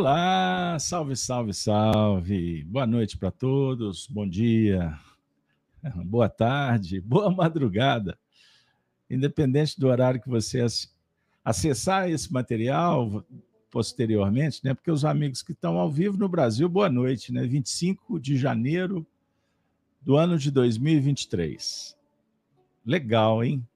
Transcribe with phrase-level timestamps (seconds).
[0.00, 2.64] Olá, salve, salve, salve.
[2.64, 4.98] Boa noite para todos, bom dia,
[6.06, 8.18] boa tarde, boa madrugada.
[9.10, 10.64] Independente do horário que você
[11.44, 13.22] acessar esse material
[13.70, 14.72] posteriormente, né?
[14.72, 17.46] Porque os amigos que estão ao vivo no Brasil, boa noite, né?
[17.46, 19.06] 25 de janeiro
[20.00, 21.94] do ano de 2023.
[22.86, 23.68] Legal, hein?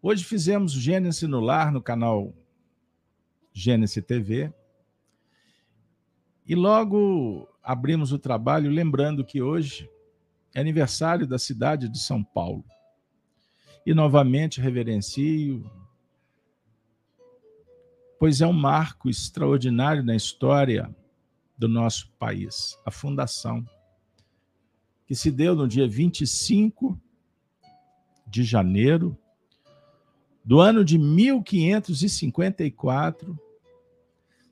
[0.00, 2.32] Hoje fizemos Gênesis no Lar no canal
[3.52, 4.54] Gênesis TV
[6.50, 9.88] e logo abrimos o trabalho lembrando que hoje
[10.52, 12.64] é aniversário da cidade de São Paulo.
[13.86, 15.64] E novamente reverencio,
[18.18, 20.92] pois é um marco extraordinário na história
[21.56, 23.64] do nosso país, a fundação,
[25.06, 27.00] que se deu no dia 25
[28.26, 29.16] de janeiro
[30.44, 33.38] do ano de 1554,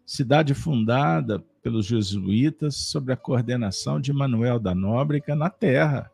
[0.07, 6.11] cidade fundada pelos jesuítas sob a coordenação de Manuel da Nóbrega na terra.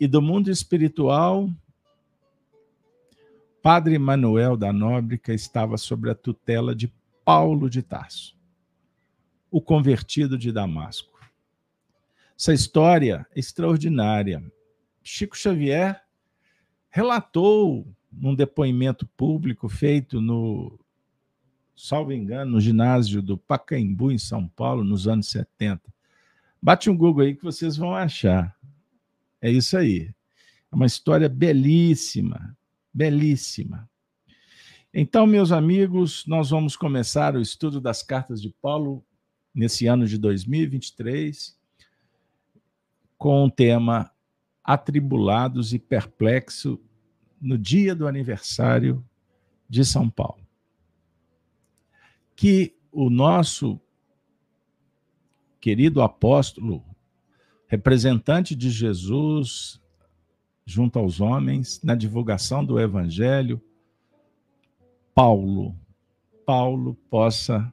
[0.00, 1.48] E do mundo espiritual,
[3.62, 6.92] Padre Manuel da Nóbrega estava sob a tutela de
[7.24, 8.36] Paulo de Tarso,
[9.50, 11.12] o convertido de Damasco.
[12.36, 14.42] Essa história é extraordinária.
[15.00, 16.02] Chico Xavier
[16.90, 20.78] relatou num depoimento público feito no
[21.76, 25.82] salvo engano, no ginásio do Pacaembu, em São Paulo, nos anos 70.
[26.60, 28.56] Bate um Google aí que vocês vão achar.
[29.40, 30.10] É isso aí.
[30.70, 32.56] É uma história belíssima,
[32.92, 33.88] belíssima.
[34.94, 39.04] Então, meus amigos, nós vamos começar o estudo das cartas de Paulo
[39.54, 41.58] nesse ano de 2023
[43.16, 44.10] com o tema
[44.62, 46.80] Atribulados e Perplexo
[47.40, 49.04] no dia do aniversário
[49.68, 50.41] de São Paulo
[52.42, 53.78] que o nosso
[55.60, 56.84] querido apóstolo,
[57.68, 59.80] representante de Jesus
[60.66, 63.62] junto aos homens, na divulgação do evangelho,
[65.14, 65.78] Paulo,
[66.44, 67.72] Paulo possa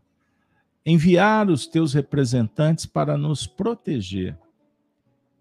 [0.86, 4.38] enviar os teus representantes para nos proteger,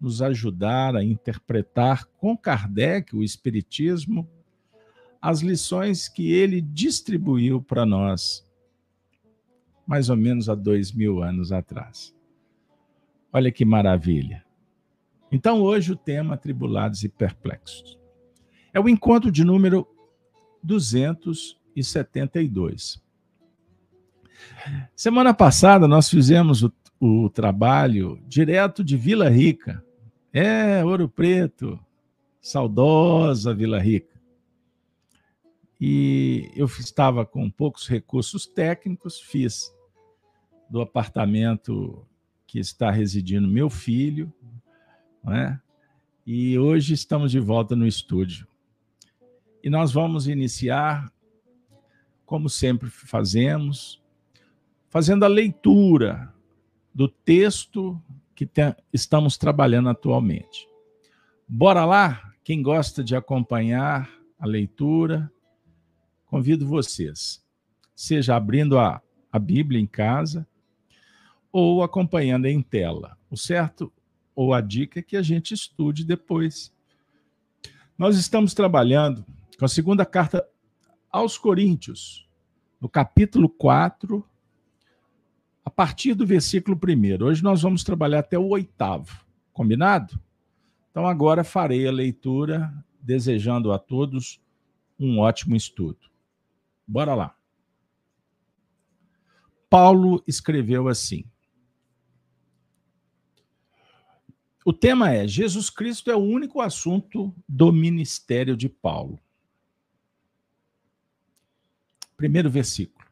[0.01, 4.27] nos ajudar a interpretar com Kardec o Espiritismo
[5.21, 8.48] as lições que ele distribuiu para nós
[9.89, 12.15] mais ou menos há dois mil anos atrás.
[13.33, 14.45] Olha que maravilha.
[15.31, 17.97] Então, hoje o tema Tribulados e Perplexos.
[18.71, 19.87] É o encontro de número
[20.61, 23.01] 272.
[24.95, 29.83] Semana passada nós fizemos o, o trabalho direto de Vila Rica.
[30.31, 31.79] É, Ouro Preto,
[32.39, 34.21] saudosa Vila Rica.
[35.81, 39.73] E eu estava com poucos recursos técnicos, fiz
[40.69, 42.05] do apartamento
[42.45, 44.31] que está residindo meu filho,
[45.23, 45.59] né?
[46.25, 48.47] E hoje estamos de volta no estúdio.
[49.63, 51.11] E nós vamos iniciar,
[52.25, 54.01] como sempre fazemos,
[54.89, 56.33] fazendo a leitura
[56.93, 58.01] do texto
[58.35, 58.49] que
[58.93, 60.67] estamos trabalhando atualmente.
[61.47, 62.33] Bora lá?
[62.43, 64.09] Quem gosta de acompanhar
[64.39, 65.31] a leitura,
[66.25, 67.43] convido vocês,
[67.95, 70.47] seja abrindo a, a Bíblia em casa,
[71.51, 73.17] ou acompanhando em tela.
[73.29, 73.91] O certo
[74.35, 76.73] ou a dica é que a gente estude depois.
[77.97, 79.25] Nós estamos trabalhando
[79.57, 80.47] com a segunda carta
[81.11, 82.27] aos Coríntios,
[82.79, 84.25] no capítulo 4,
[85.65, 87.23] a partir do versículo 1.
[87.23, 90.19] Hoje nós vamos trabalhar até o oitavo, combinado?
[90.89, 94.39] Então agora farei a leitura, desejando a todos
[94.99, 95.99] um ótimo estudo.
[96.87, 97.35] Bora lá.
[99.69, 101.23] Paulo escreveu assim:
[104.69, 109.19] O tema é: Jesus Cristo é o único assunto do ministério de Paulo.
[112.15, 113.03] Primeiro versículo.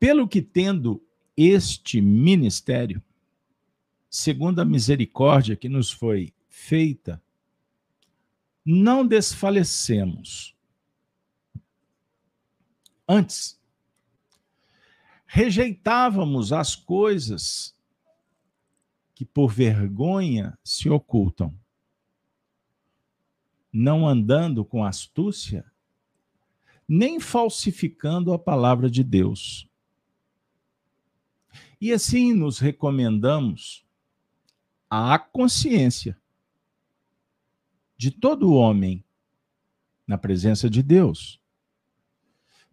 [0.00, 1.00] Pelo que tendo
[1.36, 3.00] este ministério,
[4.10, 7.22] segundo a misericórdia que nos foi feita,
[8.64, 10.56] não desfalecemos.
[13.08, 13.60] Antes,
[15.24, 17.78] rejeitávamos as coisas
[19.20, 21.54] que por vergonha se ocultam,
[23.70, 25.70] não andando com astúcia,
[26.88, 29.68] nem falsificando a palavra de Deus.
[31.78, 33.84] E assim nos recomendamos
[34.88, 36.18] à consciência
[37.98, 39.04] de todo homem
[40.06, 41.38] na presença de Deus,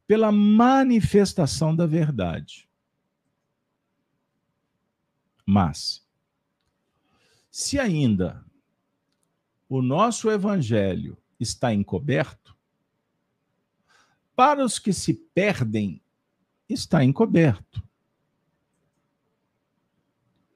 [0.08, 2.70] pela manifestação da verdade.
[5.46, 6.07] Mas,
[7.58, 8.46] se ainda
[9.68, 12.56] o nosso evangelho está encoberto,
[14.36, 16.00] para os que se perdem,
[16.70, 17.84] está encoberto,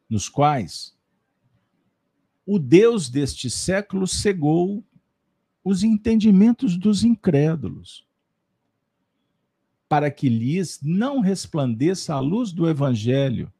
[0.07, 0.95] nos quais
[2.45, 4.85] o Deus deste século cegou
[5.63, 8.05] os entendimentos dos incrédulos,
[9.89, 13.51] para que lhes não resplandeça a luz do Evangelho,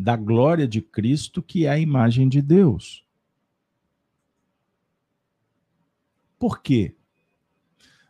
[0.00, 3.04] da glória de Cristo, que é a imagem de Deus.
[6.38, 6.96] Por quê?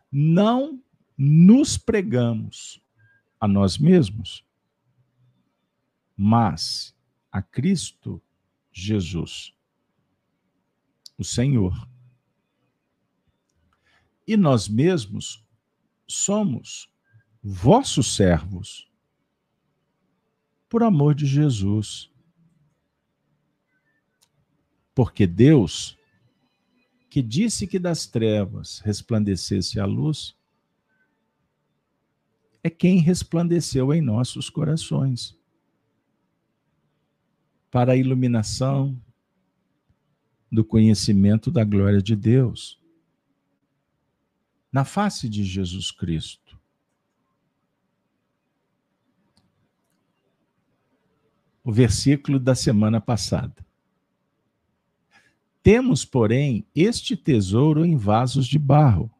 [0.09, 0.81] Não
[1.17, 2.81] nos pregamos
[3.37, 4.45] a nós mesmos,
[6.15, 6.95] mas
[7.29, 8.21] a Cristo
[8.71, 9.53] Jesus,
[11.17, 11.89] o Senhor.
[14.25, 15.43] E nós mesmos
[16.07, 16.89] somos
[17.43, 18.89] vossos servos,
[20.71, 22.09] por amor de Jesus.
[24.95, 25.97] Porque Deus,
[27.09, 30.33] que disse que das trevas resplandecesse a luz,
[32.63, 35.37] é quem resplandeceu em nossos corações
[37.69, 38.97] para a iluminação
[40.49, 42.79] do conhecimento da glória de Deus
[44.71, 46.50] na face de Jesus Cristo.
[51.63, 53.65] O versículo da semana passada.
[55.63, 59.11] Temos, porém, este tesouro em vasos de barro,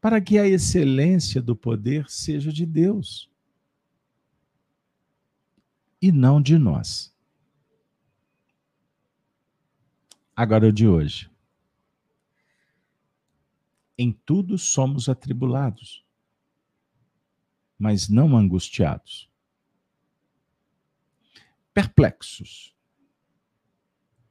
[0.00, 3.30] para que a excelência do poder seja de Deus
[6.00, 7.12] e não de nós.
[10.36, 11.28] Agora o de hoje.
[13.96, 16.04] Em tudo somos atribulados,
[17.76, 19.27] mas não angustiados.
[21.78, 22.74] Perplexos,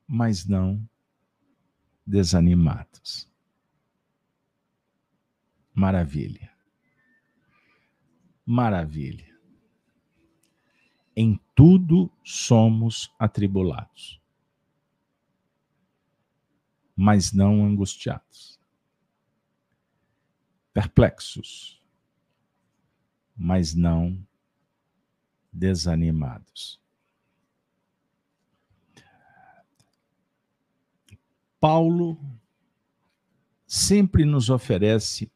[0.05, 0.85] mas não
[2.05, 3.31] desanimados.
[5.73, 6.51] Maravilha.
[8.45, 9.27] Maravilha
[11.15, 14.21] em tudo somos atribulados,
[16.95, 18.59] mas não angustiados,
[20.71, 21.81] perplexos,
[23.35, 24.23] mas não
[25.51, 26.79] desanimados.
[31.59, 32.19] Paulo
[33.65, 35.31] sempre nos oferece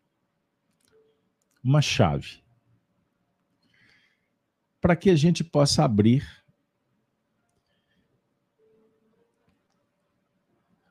[1.64, 2.42] uma chave
[4.80, 6.44] para que a gente possa abrir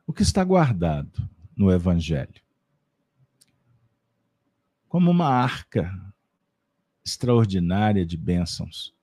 [0.06, 2.42] o que está guardado no Evangelho.
[4.88, 5.92] Como uma arca
[7.04, 8.94] extraordinária de bênçãos,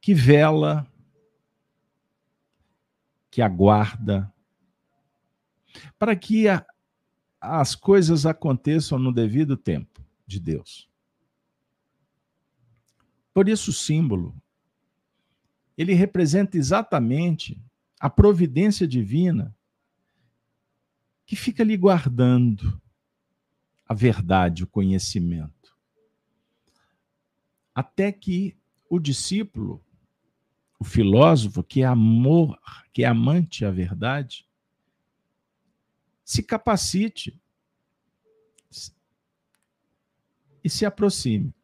[0.00, 0.86] que vela,
[3.38, 4.34] que aguarda,
[5.96, 6.66] para que a,
[7.40, 10.90] as coisas aconteçam no devido tempo de Deus.
[13.32, 14.34] Por isso, o símbolo,
[15.76, 17.62] ele representa exatamente
[18.00, 19.56] a providência divina
[21.24, 22.82] que fica ali guardando
[23.86, 25.78] a verdade, o conhecimento.
[27.72, 28.58] Até que
[28.90, 29.80] o discípulo,
[30.78, 32.58] o filósofo, que é amor,
[32.92, 34.48] que é amante à verdade,
[36.24, 37.40] se capacite
[40.62, 41.54] e se aproxime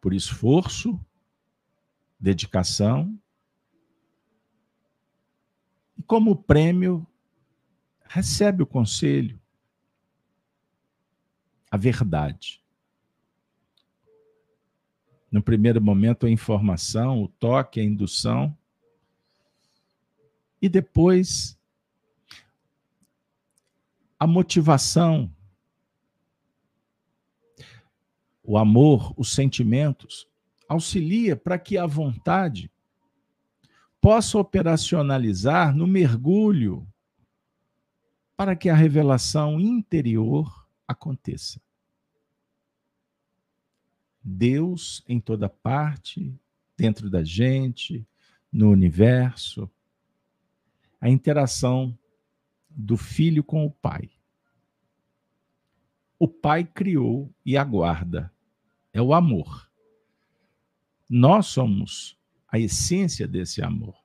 [0.00, 0.98] por esforço,
[2.18, 3.18] dedicação,
[5.96, 7.06] e como prêmio,
[8.04, 9.40] recebe o conselho,
[11.70, 12.62] a verdade.
[15.30, 18.56] No primeiro momento, a informação, o toque, a indução,
[20.60, 21.56] e depois
[24.18, 25.30] a motivação
[28.48, 30.26] o amor, os sentimentos,
[30.66, 32.70] auxilia para que a vontade
[34.00, 36.88] possa operacionalizar no mergulho
[38.34, 41.60] para que a revelação interior aconteça.
[44.22, 46.34] Deus em toda parte,
[46.76, 48.06] dentro da gente,
[48.52, 49.70] no universo,
[51.00, 51.96] a interação
[52.68, 54.10] do filho com o pai.
[56.18, 58.32] O pai criou e aguarda
[58.92, 59.70] é o amor.
[61.08, 63.96] Nós somos a essência desse amor.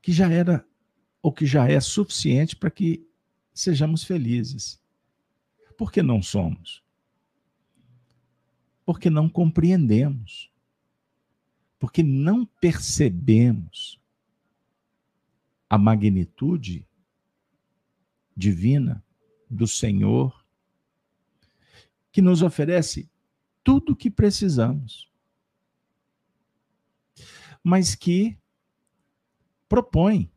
[0.00, 0.66] Que já era
[1.20, 3.08] ou que já é suficiente para que
[3.54, 4.82] sejamos felizes.
[5.76, 6.81] Por que não somos?
[8.92, 10.52] Porque não compreendemos.
[11.78, 13.98] Porque não percebemos
[15.66, 16.86] a magnitude
[18.36, 19.02] divina
[19.48, 20.44] do Senhor,
[22.12, 23.10] que nos oferece
[23.64, 25.10] tudo o que precisamos,
[27.64, 28.38] mas que
[29.70, 30.30] propõe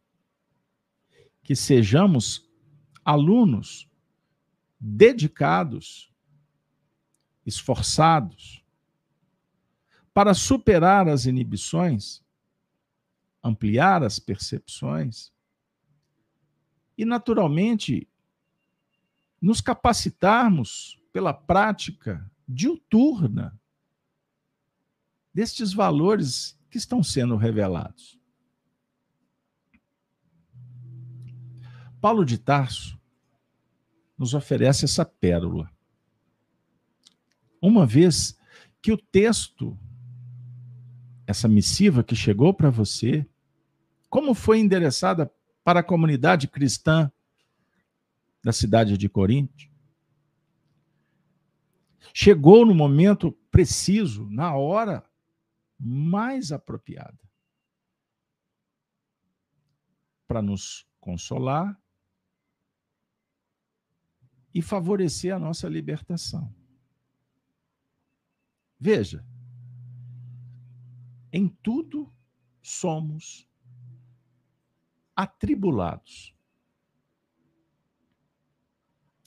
[1.43, 2.49] que sejamos
[3.03, 3.89] alunos
[4.79, 6.09] dedicados,
[7.45, 8.63] esforçados,
[10.13, 12.25] para superar as inibições
[13.45, 15.31] ampliar as percepções
[16.97, 18.09] e, naturalmente,
[19.39, 23.57] nos capacitarmos pela prática diuturna
[25.31, 28.19] destes valores que estão sendo revelados.
[32.01, 32.99] Paulo de Tarso
[34.17, 35.71] nos oferece essa pérola.
[37.65, 38.37] Uma vez
[38.79, 39.75] que o texto,
[41.25, 43.27] essa missiva que chegou para você,
[44.07, 47.11] como foi endereçada para a comunidade cristã
[48.43, 49.67] da cidade de Corinto.
[52.13, 55.03] Chegou no momento preciso, na hora
[55.79, 57.19] mais apropriada,
[60.27, 61.75] para nos consolar
[64.53, 66.54] e favorecer a nossa libertação.
[68.85, 69.25] Veja,
[71.33, 72.13] em tudo
[72.61, 73.49] somos
[75.15, 76.35] atribulados.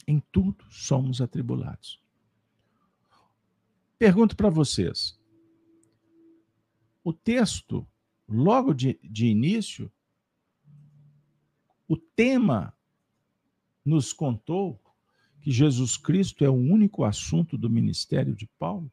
[0.07, 2.01] Em tudo somos atribulados.
[3.99, 5.19] Pergunto para vocês.
[7.03, 7.85] O texto,
[8.29, 9.93] logo de, de início,
[11.89, 12.73] o tema
[13.85, 14.81] nos contou
[15.41, 18.89] que Jesus Cristo é o único assunto do ministério de Paulo?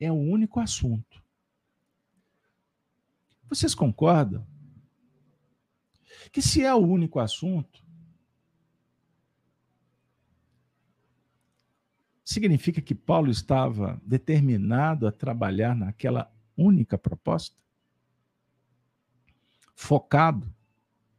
[0.00, 1.22] É o único assunto.
[3.48, 4.46] Vocês concordam?
[6.32, 7.84] Que se é o único assunto,
[12.24, 17.56] significa que Paulo estava determinado a trabalhar naquela única proposta?
[19.74, 20.54] Focado,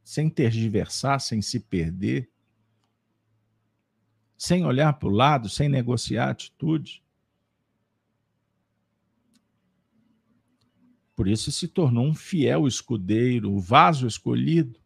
[0.04, 2.32] sem tergiversar, sem se perder,
[4.38, 7.04] sem olhar para o lado, sem negociar atitude?
[11.22, 14.82] Por isso se tornou um fiel escudeiro, o vaso escolhido.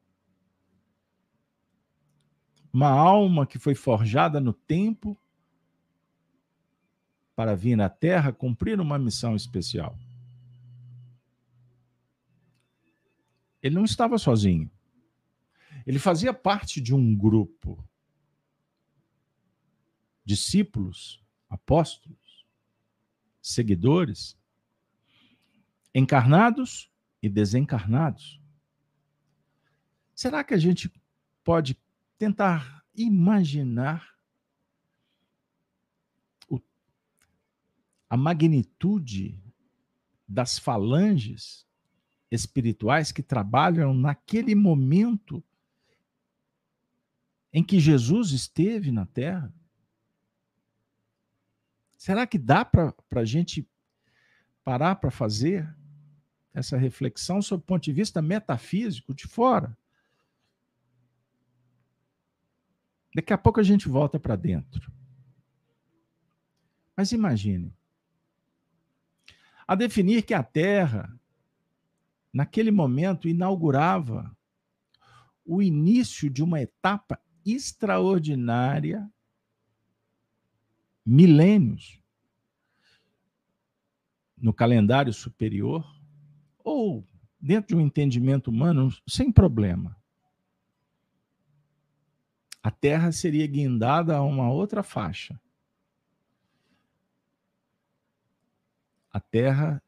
[2.74, 5.18] Uma alma que foi forjada no tempo
[7.38, 9.98] para vir na terra cumprir uma missão especial.
[13.64, 14.70] Ele não estava sozinho.
[15.88, 17.82] Ele fazia parte de um grupo.
[20.26, 22.46] Discípulos, apóstolos,
[23.42, 24.38] seguidores,
[25.96, 28.42] encarnados e desencarnados.
[30.14, 30.92] Será que a gente
[31.42, 31.80] pode
[32.18, 34.14] tentar imaginar
[36.50, 36.60] o,
[38.10, 39.42] a magnitude
[40.28, 41.66] das falanges
[42.30, 45.42] espirituais que trabalham naquele momento
[47.54, 49.54] em que Jesus esteve na Terra?
[51.96, 53.66] Será que dá para a gente
[54.62, 55.74] parar para fazer
[56.56, 59.78] essa reflexão sob o ponto de vista metafísico de fora.
[63.14, 64.92] Daqui a pouco a gente volta para dentro.
[66.96, 67.76] Mas imagine,
[69.68, 71.14] a definir que a Terra,
[72.32, 74.36] naquele momento, inaugurava
[75.46, 79.12] o início de uma etapa extraordinária,
[81.06, 82.02] milênios,
[84.38, 85.86] no calendário superior,
[86.66, 87.08] ou
[87.40, 89.96] dentro de um entendimento humano, sem problema.
[92.64, 95.40] A Terra seria guindada a uma outra faixa.
[99.14, 99.82] A Terra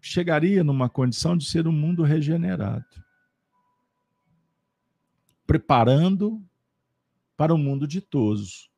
[0.00, 3.04] chegaria numa condição de ser um mundo regenerado,
[5.46, 6.42] preparando
[7.36, 8.70] para o um mundo ditoso.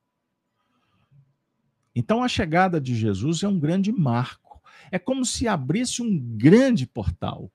[1.94, 4.42] Então, a chegada de Jesus é um grande marco
[4.91, 7.51] é como se abrisse um grande portal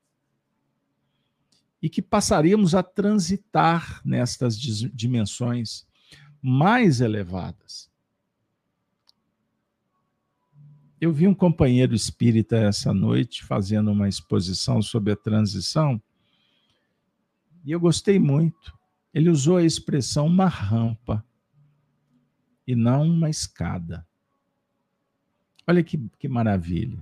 [1.82, 5.86] e que passaríamos a transitar nestas dimensões
[6.42, 7.88] mais elevadas.
[11.00, 16.02] eu vi um companheiro espírita essa noite fazendo uma exposição sobre a transição
[17.64, 18.76] e eu gostei muito.
[19.14, 21.24] Ele usou a expressão uma rampa
[22.66, 24.08] e não uma escada.
[25.68, 26.98] Olha que, que maravilha.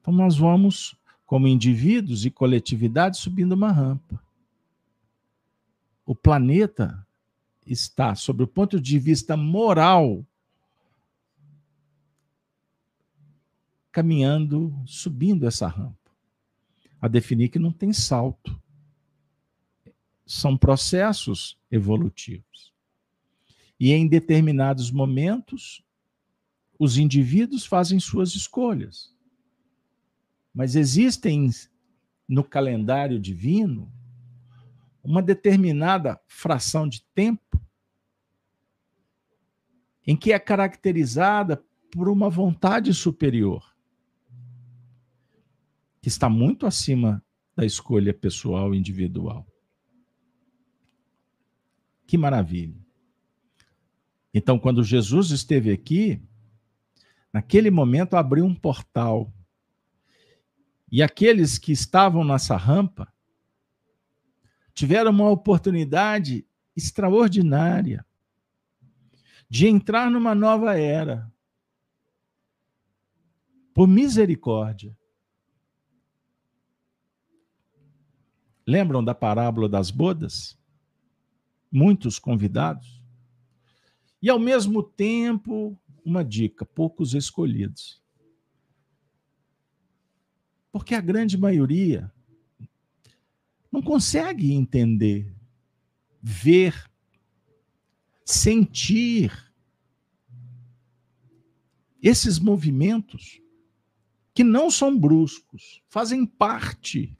[0.00, 4.22] Então, nós vamos, como indivíduos e coletividade, subindo uma rampa.
[6.04, 7.06] O planeta
[7.66, 10.26] está, sob o ponto de vista moral,
[13.92, 15.96] caminhando, subindo essa rampa.
[17.00, 18.60] A definir que não tem salto.
[20.26, 22.72] São processos evolutivos.
[23.78, 25.82] E em determinados momentos,
[26.78, 29.14] os indivíduos fazem suas escolhas.
[30.52, 31.50] Mas existem
[32.28, 33.92] no calendário divino
[35.02, 37.60] uma determinada fração de tempo
[40.06, 43.70] em que é caracterizada por uma vontade superior
[46.00, 47.22] que está muito acima
[47.54, 49.46] da escolha pessoal individual.
[52.06, 52.80] Que maravilha.
[54.32, 56.22] Então, quando Jesus esteve aqui,
[57.32, 59.32] naquele momento abriu um portal.
[60.90, 63.12] E aqueles que estavam nessa rampa
[64.74, 68.04] tiveram uma oportunidade extraordinária
[69.48, 71.30] de entrar numa nova era.
[73.74, 74.96] Por misericórdia.
[78.66, 80.58] Lembram da parábola das bodas?
[81.70, 83.00] Muitos convidados.
[84.22, 87.99] E ao mesmo tempo, uma dica: poucos escolhidos.
[90.72, 92.12] Porque a grande maioria
[93.70, 95.32] não consegue entender,
[96.22, 96.90] ver,
[98.24, 99.52] sentir
[102.02, 103.40] esses movimentos
[104.34, 107.16] que não são bruscos, fazem parte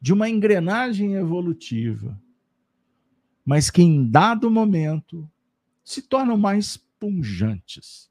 [0.00, 2.20] de uma engrenagem evolutiva,
[3.44, 5.28] mas que em dado momento
[5.82, 8.10] se tornam mais punjantes.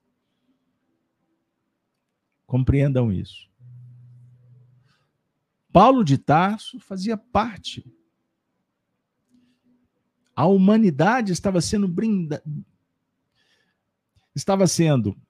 [2.45, 3.49] Compreendam isso.
[5.75, 7.85] Paulo de Tarso fazia parte.
[10.33, 12.41] A humanidade estava sendo brinda...
[14.33, 15.21] estava sendo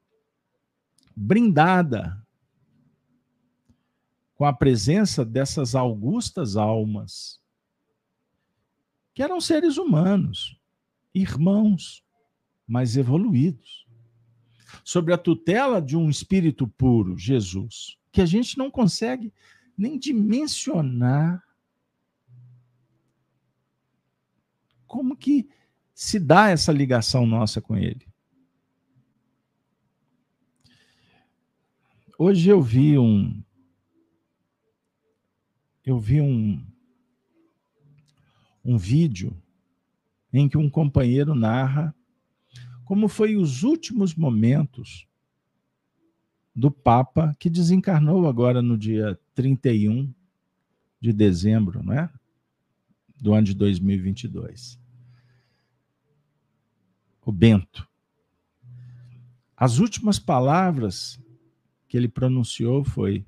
[1.16, 2.24] brindada
[4.36, 7.42] com a presença dessas augustas almas,
[9.16, 10.62] que eram seres humanos,
[11.12, 12.06] irmãos,
[12.68, 13.88] mas evoluídos,
[14.84, 19.34] sobre a tutela de um espírito puro, Jesus, que a gente não consegue
[19.78, 21.44] nem dimensionar
[24.88, 25.50] como que
[25.94, 28.08] se dá essa ligação nossa com ele.
[32.18, 33.44] Hoje eu vi um,
[35.84, 36.66] eu vi um,
[38.64, 39.36] um vídeo
[40.32, 41.94] em que um companheiro narra
[42.86, 45.08] como foi os últimos momentos
[46.56, 50.12] do Papa que desencarnou agora no dia 31
[51.00, 52.12] de dezembro, não é?
[53.22, 54.80] Do ano de 2022.
[57.22, 57.88] O Bento.
[59.58, 61.20] As últimas palavras
[61.88, 63.26] que ele pronunciou foi: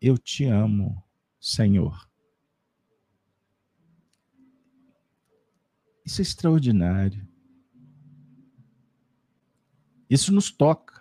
[0.00, 1.00] eu te amo,
[1.40, 2.10] Senhor.
[6.04, 7.24] Isso é extraordinário.
[10.10, 10.91] Isso nos toca.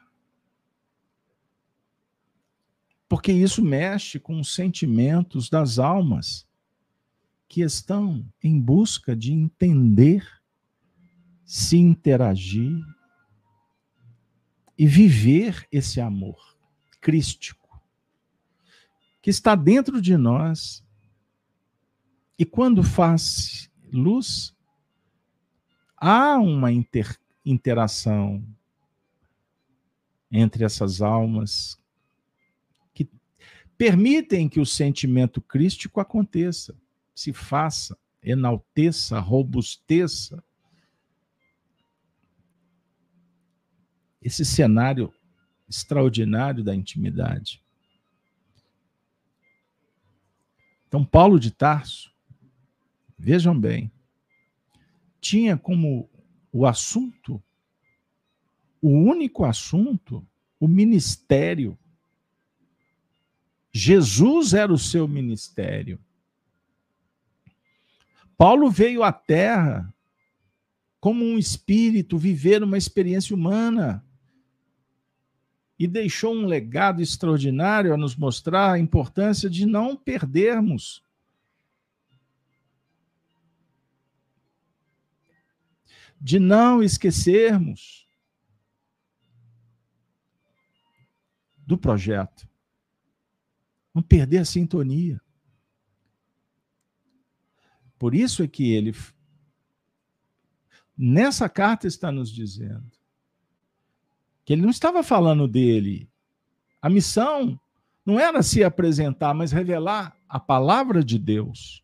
[3.12, 6.47] Porque isso mexe com os sentimentos das almas
[7.45, 10.26] que estão em busca de entender,
[11.43, 12.82] se interagir
[14.78, 16.58] e viver esse amor
[17.02, 17.84] crístico
[19.21, 20.82] que está dentro de nós.
[22.39, 24.56] E quando faz luz,
[25.97, 28.41] há uma inter, interação
[30.32, 31.81] entre essas almas
[33.82, 36.78] permitem que o sentimento crístico aconteça,
[37.15, 40.44] se faça, enalteça, robusteça.
[44.22, 45.12] Esse cenário
[45.67, 47.60] extraordinário da intimidade.
[50.88, 52.13] Então, Paulo de Tarso,
[53.17, 53.91] vejam bem,
[55.20, 56.08] tinha como
[56.54, 57.41] o assunto,
[58.80, 60.24] o único assunto,
[60.60, 61.76] o ministério.
[63.74, 66.00] Jesus era o seu ministério.
[68.38, 69.94] Paulo veio à Terra
[71.00, 74.06] como um espírito viver uma experiência humana.
[75.80, 81.04] e deixou um legado extraordinário a nos mostrar a importância de não perdermos.
[86.20, 88.08] De não esquecermos
[91.66, 92.51] do projeto.
[93.93, 95.21] Não perder a sintonia.
[97.99, 98.95] Por isso é que ele,
[100.97, 102.91] nessa carta, está nos dizendo
[104.43, 106.10] que ele não estava falando dele.
[106.82, 107.60] A missão
[108.06, 111.84] não era se apresentar, mas revelar a palavra de Deus.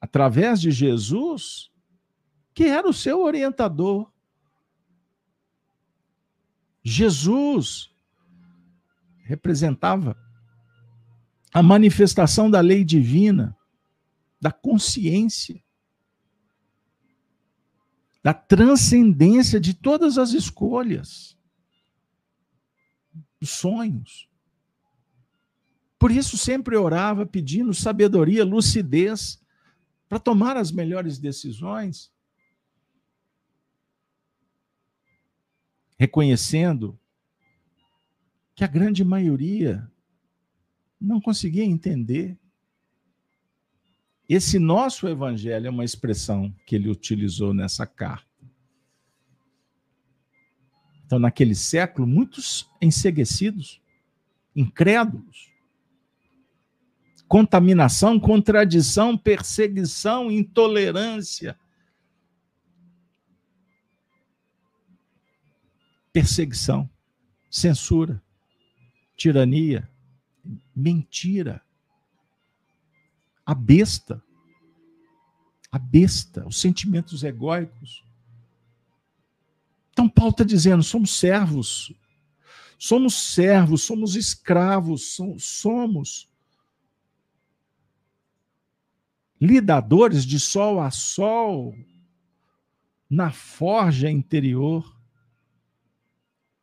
[0.00, 1.70] Através de Jesus,
[2.54, 4.12] que era o seu orientador.
[6.82, 7.90] Jesus
[9.28, 10.16] representava
[11.52, 13.54] a manifestação da lei divina
[14.40, 15.62] da consciência,
[18.22, 21.36] da transcendência de todas as escolhas,
[23.38, 24.30] dos sonhos.
[25.98, 29.44] Por isso sempre orava pedindo sabedoria, lucidez
[30.08, 32.10] para tomar as melhores decisões,
[35.98, 36.98] reconhecendo
[38.58, 39.88] que a grande maioria
[41.00, 42.36] não conseguia entender
[44.28, 48.26] esse nosso evangelho é uma expressão que ele utilizou nessa carta.
[51.06, 53.80] Então, naquele século, muitos enseguecidos,
[54.56, 55.52] incrédulos,
[57.28, 61.56] contaminação, contradição, perseguição, intolerância.
[66.12, 66.90] Perseguição,
[67.48, 68.20] censura,
[69.18, 69.90] tirania,
[70.74, 71.60] mentira
[73.44, 74.22] a besta.
[75.70, 78.02] A besta, os sentimentos egóicos.
[79.90, 81.92] Então, Paulo está dizendo: somos servos,
[82.78, 86.30] somos servos, somos escravos, somos
[89.40, 91.74] lidadores de sol a sol
[93.08, 94.97] na forja interior,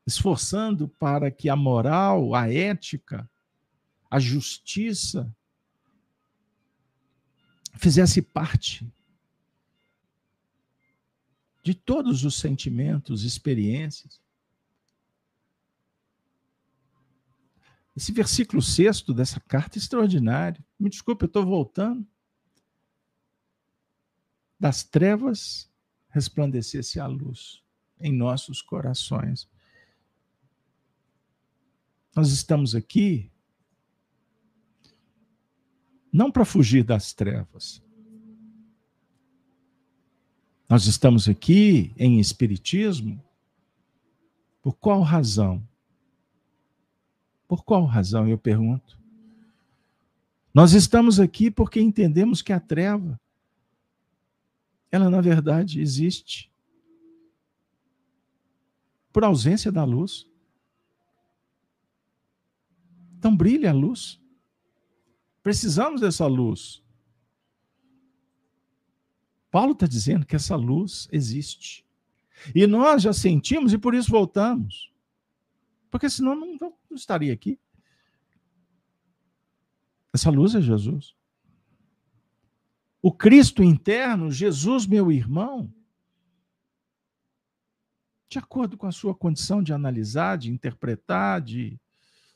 [0.05, 3.29] esforçando para que a moral, a ética,
[4.09, 5.35] a justiça
[7.77, 8.87] fizesse parte
[11.63, 14.21] de todos os sentimentos, experiências.
[17.95, 20.63] Esse versículo sexto dessa carta é extraordinário.
[20.79, 22.05] Me desculpe, eu estou voltando.
[24.59, 25.67] Das trevas
[26.09, 27.63] resplandecesse a luz
[27.99, 29.49] em nossos corações.
[32.15, 33.30] Nós estamos aqui
[36.12, 37.84] não para fugir das trevas.
[40.69, 43.21] Nós estamos aqui em Espiritismo
[44.62, 45.62] por qual razão?
[47.47, 48.97] Por qual razão, eu pergunto?
[50.54, 53.19] Nós estamos aqui porque entendemos que a treva,
[54.89, 56.49] ela na verdade existe
[59.12, 60.25] por ausência da luz.
[63.25, 64.21] Então brilha a luz.
[65.41, 66.83] Precisamos dessa luz.
[69.49, 71.83] Paulo está dizendo que essa luz existe.
[72.53, 74.93] E nós já sentimos e por isso voltamos.
[75.89, 77.59] Porque senão não, não estaria aqui.
[80.13, 81.15] Essa luz é Jesus.
[83.01, 85.73] O Cristo interno, Jesus, meu irmão,
[88.29, 91.79] de acordo com a sua condição de analisar, de interpretar, de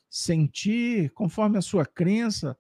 [0.10, 2.58] sentir, conforme a sua crença,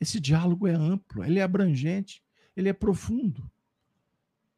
[0.00, 2.24] esse diálogo é amplo, ele é abrangente,
[2.56, 3.50] ele é profundo.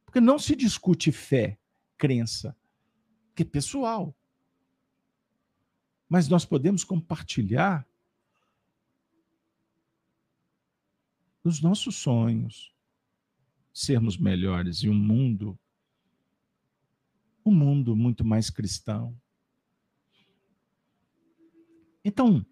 [0.05, 1.59] Porque não se discute fé,
[1.99, 2.57] crença,
[3.35, 4.17] que é pessoal.
[6.09, 7.87] Mas nós podemos compartilhar
[11.43, 12.73] os nossos sonhos,
[13.73, 15.59] sermos melhores e um mundo
[17.45, 19.21] um mundo muito mais cristão.
[22.05, 22.45] Então,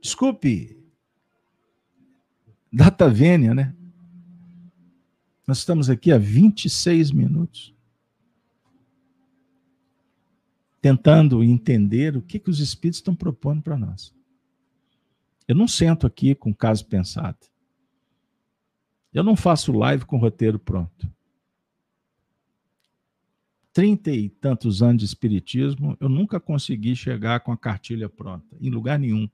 [0.00, 0.78] desculpe
[2.72, 3.74] Data vênia, né?
[5.46, 7.74] Nós estamos aqui há 26 minutos
[10.80, 14.14] tentando entender o que, que os espíritos estão propondo para nós.
[15.46, 17.38] Eu não sento aqui com caso pensado.
[19.12, 21.10] Eu não faço live com roteiro pronto.
[23.78, 28.70] Trinta e tantos anos de espiritismo, eu nunca consegui chegar com a cartilha pronta, em
[28.70, 29.30] lugar nenhum.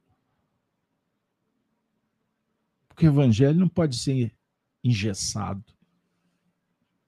[2.86, 4.36] Porque o evangelho não pode ser
[4.84, 5.64] engessado.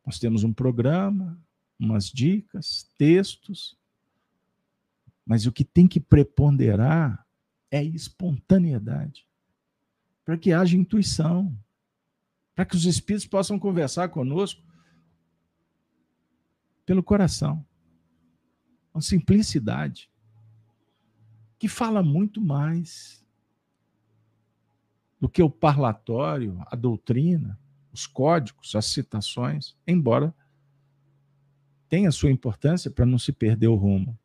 [0.06, 1.38] Nós temos um programa,
[1.78, 3.76] umas dicas, textos,
[5.26, 7.26] mas o que tem que preponderar
[7.70, 9.26] é espontaneidade,
[10.24, 11.54] para que haja intuição,
[12.54, 14.65] para que os espíritos possam conversar conosco
[16.86, 17.66] pelo coração.
[18.94, 20.08] Uma simplicidade
[21.58, 23.22] que fala muito mais
[25.20, 27.58] do que o parlatório, a doutrina,
[27.92, 30.34] os códigos, as citações, embora
[31.88, 34.18] tenha sua importância para não se perder o rumo.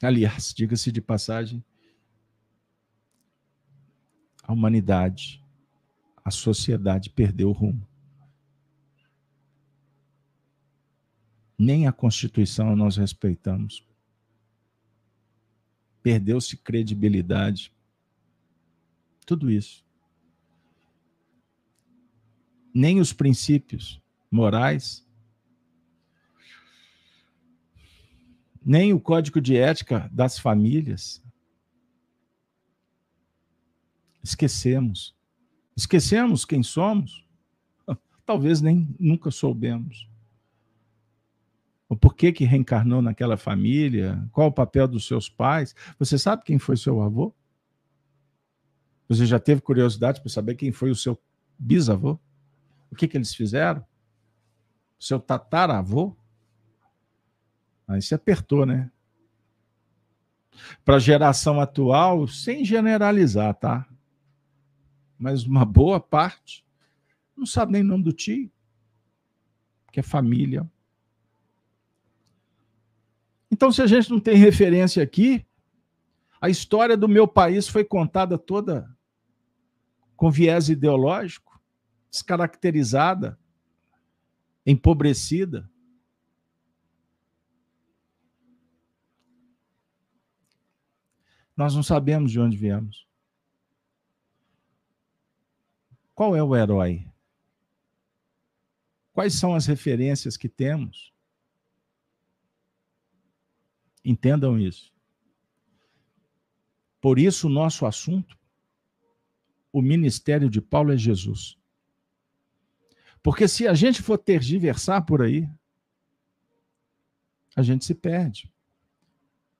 [0.00, 1.64] Aliás, diga-se de passagem,
[4.42, 5.42] a humanidade,
[6.24, 7.86] a sociedade perdeu o rumo.
[11.62, 13.86] Nem a Constituição nós respeitamos.
[16.02, 17.72] Perdeu-se credibilidade.
[19.24, 19.84] Tudo isso.
[22.74, 25.06] Nem os princípios morais,
[28.60, 31.22] nem o código de ética das famílias.
[34.20, 35.14] Esquecemos.
[35.76, 37.24] Esquecemos quem somos?
[38.26, 40.10] Talvez nem nunca soubemos.
[41.92, 44.26] O porquê que reencarnou naquela família?
[44.32, 45.74] Qual o papel dos seus pais?
[45.98, 47.34] Você sabe quem foi seu avô?
[49.10, 51.22] Você já teve curiosidade para saber quem foi o seu
[51.58, 52.18] bisavô?
[52.90, 53.84] O que, que eles fizeram?
[54.98, 56.16] seu tataravô?
[57.86, 58.90] Aí se apertou, né?
[60.86, 63.86] Para a geração atual, sem generalizar, tá?
[65.18, 66.64] Mas uma boa parte
[67.36, 68.50] não sabe nem o nome do tio,
[69.92, 70.66] que é família.
[73.52, 75.46] Então, se a gente não tem referência aqui,
[76.40, 78.90] a história do meu país foi contada toda
[80.16, 81.60] com viés ideológico,
[82.10, 83.38] descaracterizada,
[84.64, 85.70] empobrecida.
[91.54, 93.06] Nós não sabemos de onde viemos.
[96.14, 97.06] Qual é o herói?
[99.12, 101.11] Quais são as referências que temos?
[104.04, 104.92] Entendam isso.
[107.00, 108.38] Por isso, o nosso assunto,
[109.72, 111.58] o ministério de Paulo é Jesus.
[113.22, 115.48] Porque se a gente for tergiversar por aí,
[117.54, 118.52] a gente se perde.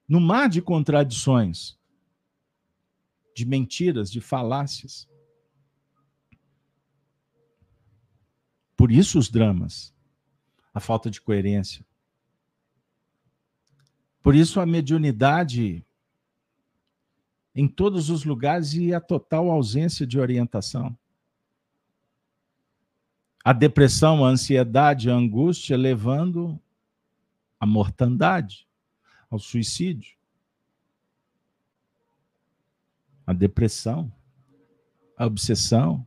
[0.08, 1.78] No mar de contradições,
[3.34, 5.08] de mentiras, de falácias.
[8.76, 9.94] Por isso os dramas,
[10.74, 11.84] a falta de coerência.
[14.22, 15.84] Por isso a mediunidade
[17.54, 20.96] em todos os lugares e a total ausência de orientação.
[23.44, 26.58] A depressão, a ansiedade, a angústia levando
[27.58, 28.68] à mortandade,
[29.28, 30.16] ao suicídio.
[33.26, 34.12] A depressão,
[35.16, 36.06] a obsessão.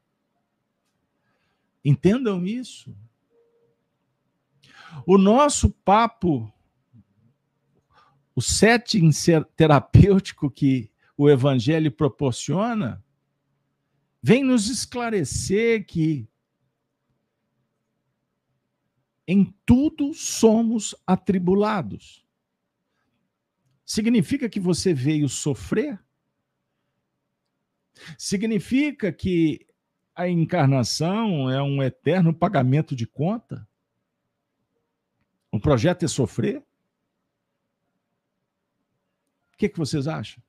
[1.84, 2.96] Entendam isso.
[5.06, 6.52] O nosso papo,
[8.36, 9.10] o setting
[9.56, 13.04] terapêutico que o Evangelho proporciona,
[14.22, 16.28] vem nos esclarecer que
[19.26, 22.26] em tudo somos atribulados.
[23.86, 26.00] Significa que você veio sofrer?
[28.18, 29.66] Significa que
[30.14, 33.68] a encarnação é um eterno pagamento de conta?
[35.52, 36.64] O projeto é sofrer?
[39.56, 40.44] O que, que vocês acham?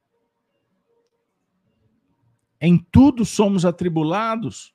[2.61, 4.75] Em tudo somos atribulados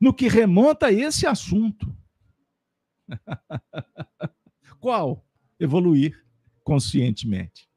[0.00, 1.94] no que remonta a esse assunto.
[4.80, 5.22] Qual?
[5.60, 6.24] Evoluir
[6.62, 7.68] conscientemente.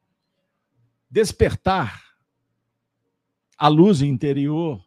[1.10, 2.02] Despertar
[3.58, 4.82] a luz interior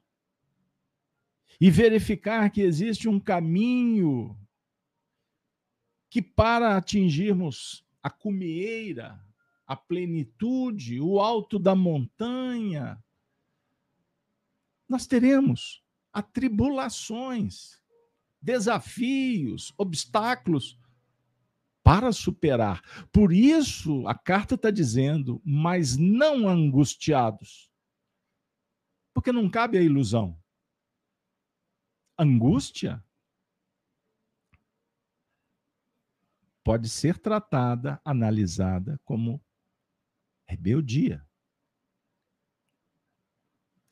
[1.61, 4.35] e verificar que existe um caminho
[6.09, 9.23] que, para atingirmos a cumieira,
[9.71, 13.01] a plenitude, o alto da montanha,
[14.89, 15.81] nós teremos
[16.13, 17.81] atribulações
[18.43, 20.77] desafios, obstáculos
[21.85, 22.83] para superar.
[23.13, 27.71] Por isso, a carta está dizendo, mas não angustiados.
[29.15, 30.37] Porque não cabe a ilusão.
[32.19, 33.01] Angústia
[36.65, 39.41] pode ser tratada, analisada como
[40.51, 41.25] rebeldia.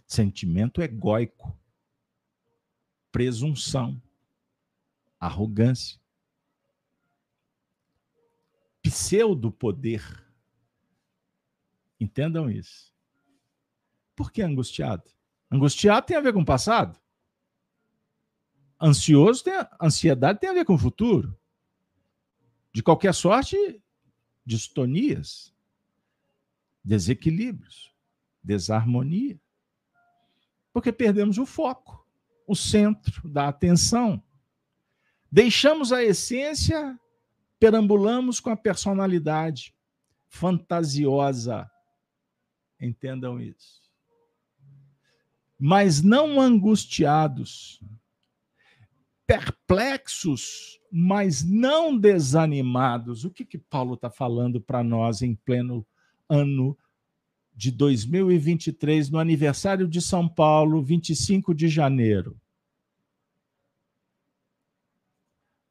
[0.07, 1.57] Sentimento egóico,
[3.12, 4.01] presunção
[5.21, 6.01] arrogância,
[8.83, 10.25] pseudo-poder.
[12.01, 12.94] Entendam isso.
[14.14, 15.11] Por que angustiado?
[15.51, 16.99] Angustiado tem a ver com o passado.
[18.81, 21.37] Ansioso tem a, ansiedade tem a ver com o futuro.
[22.73, 23.83] De qualquer sorte,
[24.47, 25.53] distonias,
[26.88, 27.94] desequilíbrios,
[28.42, 29.38] desarmonia.
[30.72, 32.07] Porque perdemos o foco,
[32.46, 34.22] o centro da atenção.
[35.31, 36.98] Deixamos a essência,
[37.61, 39.74] perambulamos com a personalidade
[40.29, 41.70] fantasiosa.
[42.81, 43.83] Entendam isso.
[45.59, 47.83] Mas não angustiados,
[49.27, 53.27] perplexos, mas não desanimados.
[53.27, 55.87] O que, que Paulo está falando para nós em pleno
[56.29, 56.77] ano
[57.55, 62.41] de 2023, no aniversário de São Paulo, 25 de janeiro?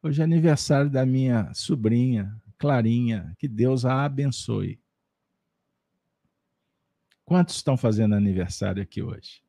[0.01, 4.79] Hoje é aniversário da minha sobrinha, Clarinha, que Deus a abençoe.
[7.23, 9.43] Quantos estão fazendo aniversário aqui hoje?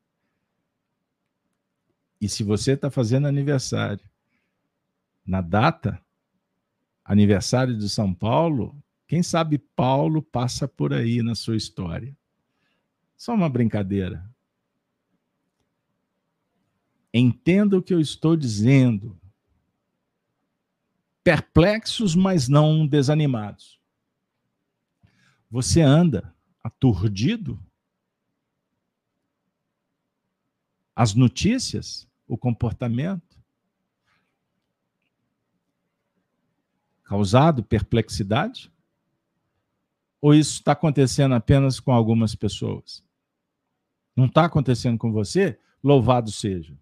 [2.19, 4.03] E se você está fazendo aniversário
[5.25, 6.01] na data,
[7.05, 8.75] aniversário de São Paulo,
[9.09, 12.15] quem sabe Paulo passa por aí na sua história.
[13.17, 14.23] Só uma brincadeira.
[17.11, 19.19] Entenda o que eu estou dizendo
[21.23, 23.81] perplexos, mas não desanimados.
[25.49, 26.31] Você anda
[26.63, 27.59] aturdido?
[30.95, 33.41] As notícias, o comportamento,
[37.03, 38.71] causado perplexidade?
[40.21, 43.03] Ou isso está acontecendo apenas com algumas pessoas?
[44.15, 45.57] Não está acontecendo com você?
[45.83, 46.77] Louvado seja.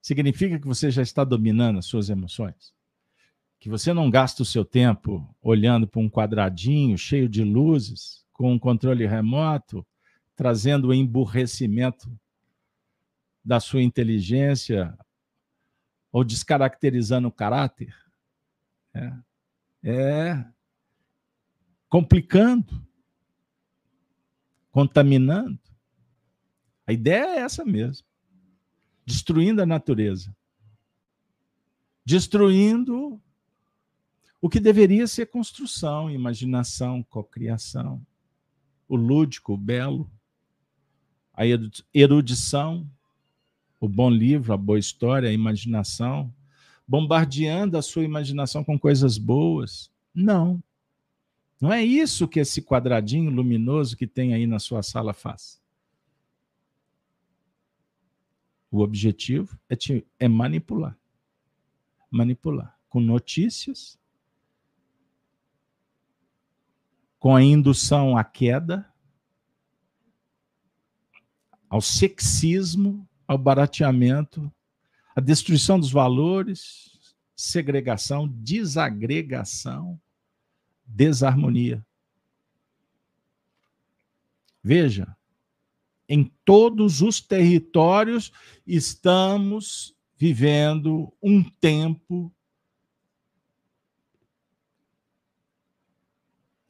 [0.00, 2.72] Significa que você já está dominando as suas emoções?
[3.58, 8.52] que você não gasta o seu tempo olhando para um quadradinho cheio de luzes, com
[8.52, 9.84] um controle remoto,
[10.36, 12.08] trazendo o emburrecimento
[13.44, 14.96] da sua inteligência
[16.12, 17.94] ou descaracterizando o caráter.
[18.94, 19.12] É,
[19.82, 20.44] é
[21.88, 22.86] complicando,
[24.70, 25.58] contaminando.
[26.86, 28.06] A ideia é essa mesmo.
[29.04, 30.34] Destruindo a natureza.
[32.04, 33.20] Destruindo
[34.40, 38.04] o que deveria ser construção, imaginação, cocriação,
[38.88, 40.10] o lúdico, o belo,
[41.34, 41.42] a
[41.92, 42.88] erudição,
[43.80, 46.32] o bom livro, a boa história, a imaginação,
[46.86, 49.90] bombardeando a sua imaginação com coisas boas.
[50.14, 50.62] Não.
[51.60, 55.60] Não é isso que esse quadradinho luminoso que tem aí na sua sala faz.
[58.70, 60.96] O objetivo é, te, é manipular.
[62.10, 63.98] Manipular com notícias
[67.18, 68.88] com a indução à queda,
[71.68, 74.52] ao sexismo, ao barateamento,
[75.14, 80.00] à destruição dos valores, segregação, desagregação,
[80.88, 81.86] desarmonia.
[84.64, 85.16] Veja,
[86.08, 88.32] em todos os territórios
[88.66, 92.34] estamos vivendo um tempo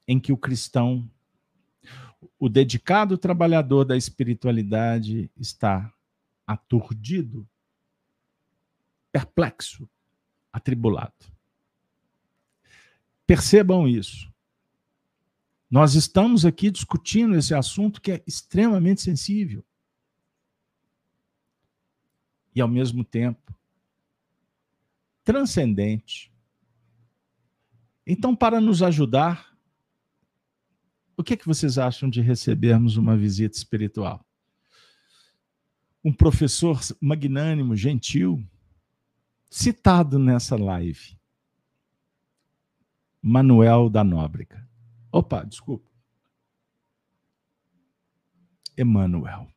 [0.07, 1.09] em que o cristão,
[2.39, 5.93] o dedicado trabalhador da espiritualidade, está
[6.47, 7.49] aturdido,
[9.13, 9.89] perplexo,
[10.53, 11.38] atribulado.
[13.29, 14.33] Percebam isso.
[15.71, 19.63] Nós estamos aqui discutindo esse assunto que é extremamente sensível.
[22.55, 23.55] E, ao mesmo tempo,
[25.23, 26.33] transcendente.
[28.07, 29.55] Então, para nos ajudar,
[31.15, 34.25] o que, é que vocês acham de recebermos uma visita espiritual?
[36.03, 38.43] Um professor magnânimo, gentil,
[39.51, 41.19] citado nessa live.
[43.21, 44.67] Manuel da Nóbrega.
[45.11, 45.91] Opa, desculpa.
[48.77, 49.49] Emmanuel.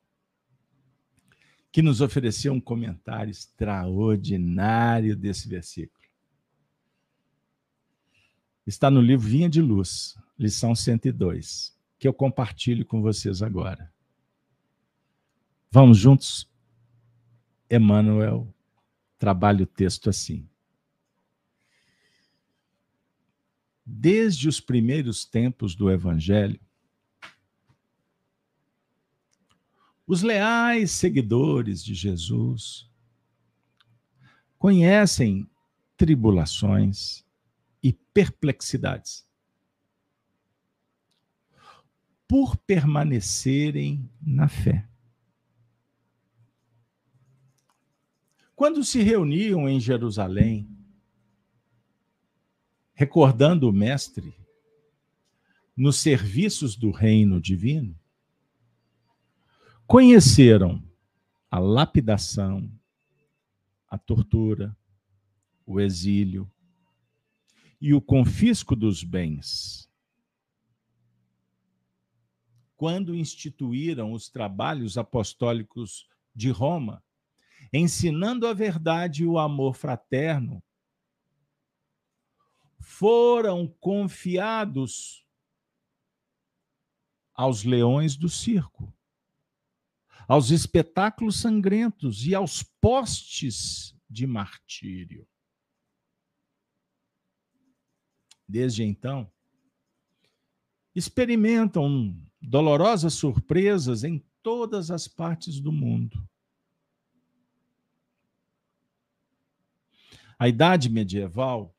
[1.72, 6.01] Que nos ofereceu um comentário extraordinário desse versículo.
[8.66, 13.91] Está no livro Vinha de Luz, lição 102, que eu compartilho com vocês agora.
[15.72, 16.49] Vamos juntos?
[17.70, 18.53] Emmanuel
[19.18, 20.51] trabalha o texto assim.
[23.86, 26.60] Desde os primeiros tempos do Evangelho,
[30.06, 32.90] os leais seguidores de Jesus
[34.58, 35.50] conhecem
[35.98, 37.26] tribulações
[37.82, 39.26] e perplexidades.
[42.28, 44.88] Por permanecerem na fé.
[48.56, 50.70] Quando se reuniam em Jerusalém,
[53.02, 54.32] recordando o Mestre
[55.76, 57.99] nos serviços do reino divino,
[59.88, 60.84] conheceram
[61.49, 62.72] a lapidação,
[63.89, 64.78] a tortura,
[65.66, 66.47] o exílio
[67.82, 69.89] e o confisco dos bens.
[72.78, 77.04] Quando instituíram os trabalhos apostólicos de Roma,
[77.74, 80.62] ensinando a verdade e o amor fraterno,
[82.92, 85.26] foram confiados
[87.34, 88.94] aos leões do circo
[90.32, 95.28] aos espetáculos sangrentos e aos postes de martírio.
[98.48, 99.30] Desde então,
[100.96, 106.26] experimentam dolorosas surpresas em todas as partes do mundo.
[110.39, 111.76] A idade medieval,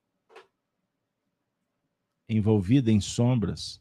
[2.32, 3.80] envolvida em sombras,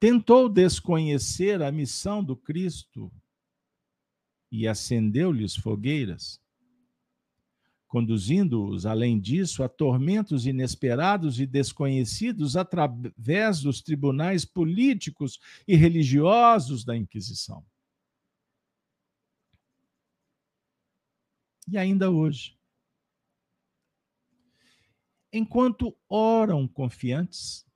[0.00, 3.12] tentou desconhecer a missão do Cristo
[4.50, 6.40] e acendeu-lhes fogueiras,
[7.86, 16.96] conduzindo-os, além disso, a tormentos inesperados e desconhecidos através dos tribunais políticos e religiosos da
[16.96, 17.64] Inquisição.
[21.66, 22.57] E ainda hoje.
[25.32, 27.66] Enquanto oram confiantes,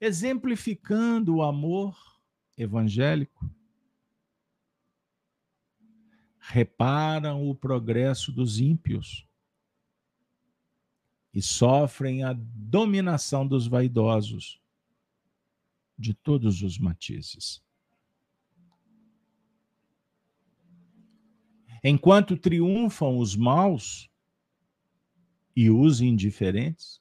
[0.00, 1.96] exemplificando o amor
[2.56, 3.48] evangélico,
[6.38, 9.26] reparam o progresso dos ímpios
[11.32, 14.60] e sofrem a dominação dos vaidosos
[15.98, 17.62] de todos os matizes.
[21.82, 24.10] Enquanto triunfam os maus
[25.56, 27.00] e os indiferentes,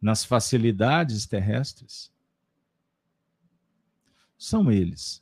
[0.00, 2.12] nas facilidades terrestres,
[4.38, 5.20] são eles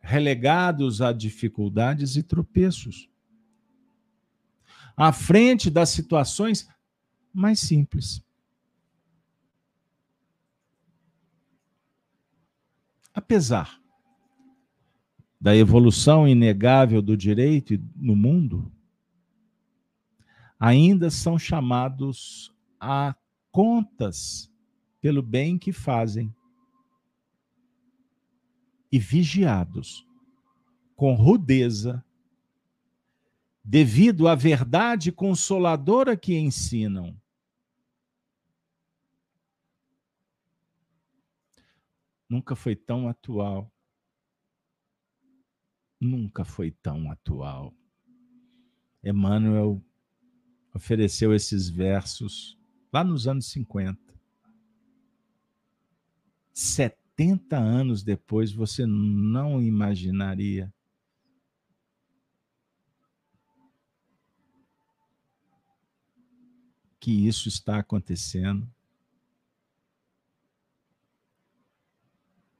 [0.00, 3.08] relegados a dificuldades e tropeços,
[4.96, 6.68] à frente das situações
[7.32, 8.24] mais simples.
[13.14, 13.80] Apesar
[15.40, 18.72] da evolução inegável do direito no mundo,
[20.60, 23.16] ainda são chamados a
[23.50, 24.52] contas
[25.00, 26.34] pelo bem que fazem
[28.92, 30.06] e vigiados
[30.94, 32.04] com rudeza,
[33.64, 37.18] devido à verdade consoladora que ensinam.
[42.28, 43.72] Nunca foi tão atual.
[45.98, 47.74] Nunca foi tão atual.
[49.02, 49.82] Emmanuel
[50.74, 52.58] ofereceu esses versos
[52.92, 53.98] lá nos anos 50.
[56.52, 60.72] 70 anos depois, você não imaginaria
[67.00, 68.70] que isso está acontecendo.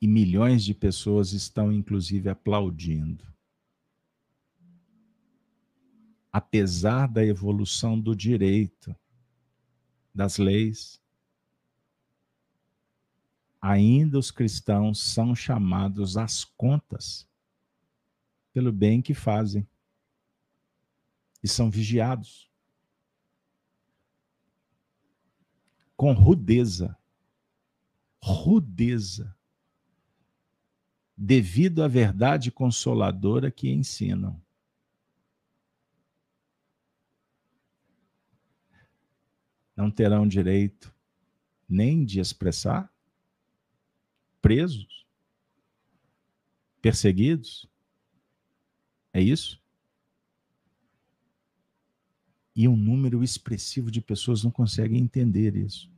[0.01, 3.31] E milhões de pessoas estão, inclusive, aplaudindo.
[6.33, 8.95] Apesar da evolução do direito,
[10.14, 11.01] das leis,
[13.61, 17.28] ainda os cristãos são chamados às contas
[18.53, 19.66] pelo bem que fazem
[21.43, 22.51] e são vigiados
[26.01, 26.97] com rudeza,
[28.22, 29.37] rudeza,
[31.14, 34.43] devido à verdade consoladora que ensinam.
[39.81, 40.95] Não terão direito
[41.68, 42.93] nem de expressar,
[44.43, 45.07] presos,
[46.83, 47.68] perseguidos.
[49.12, 49.62] É isso?
[52.55, 55.91] E um número expressivo de pessoas não conseguem entender isso.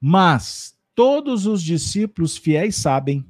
[0.00, 3.24] Mas todos os discípulos fiéis sabem,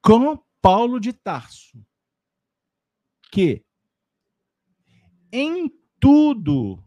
[0.00, 1.84] com Paulo de Tarso,
[3.30, 3.64] que
[5.36, 5.68] em
[5.98, 6.82] tudo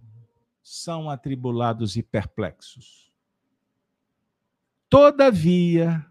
[0.64, 3.12] são atribulados e perplexos.
[4.90, 6.06] Todavia,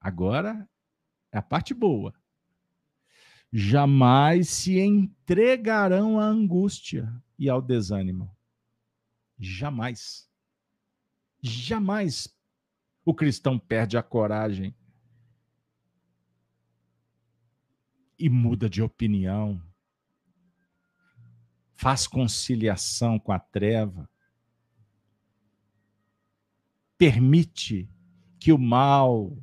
[0.00, 0.66] agora
[1.30, 2.14] É a parte boa.
[3.52, 8.34] Jamais se entregarão à angústia e ao desânimo.
[9.38, 10.30] Jamais.
[11.42, 12.34] Jamais
[13.04, 14.74] o cristão perde a coragem
[18.18, 19.60] e muda de opinião,
[21.74, 24.08] faz conciliação com a treva,
[26.96, 27.88] permite
[28.38, 29.36] que o mal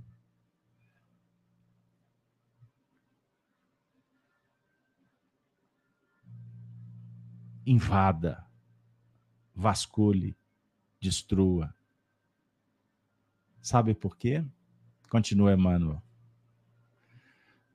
[7.66, 8.46] invada,
[9.54, 10.36] vasculhe,
[11.00, 11.74] destrua.
[13.62, 14.44] Sabe por quê?
[15.10, 16.02] Continua Emmanuel.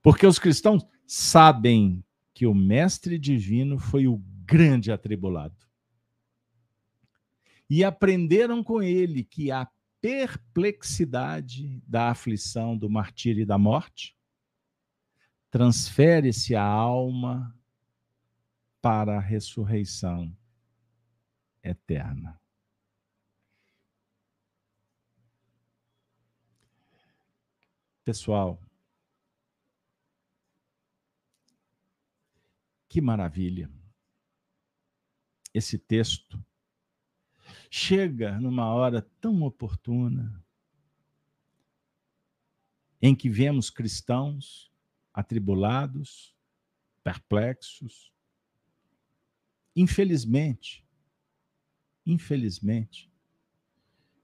[0.02, 2.04] Porque os cristãos sabem
[2.37, 5.57] que o Mestre Divino foi o grande atribulado.
[7.68, 9.66] E aprenderam com ele que a
[10.03, 14.14] perplexidade da aflição, do martírio e da morte
[15.51, 17.59] transfere-se a alma
[18.82, 20.30] para a ressurreição
[21.62, 22.39] eterna.
[28.05, 28.61] Pessoal,
[32.89, 33.70] que maravilha.
[35.53, 36.43] Esse texto
[37.70, 40.45] chega numa hora tão oportuna
[43.01, 44.72] em que vemos cristãos
[45.12, 46.34] atribulados,
[47.03, 48.12] perplexos,
[49.74, 50.84] infelizmente,
[52.05, 53.11] infelizmente,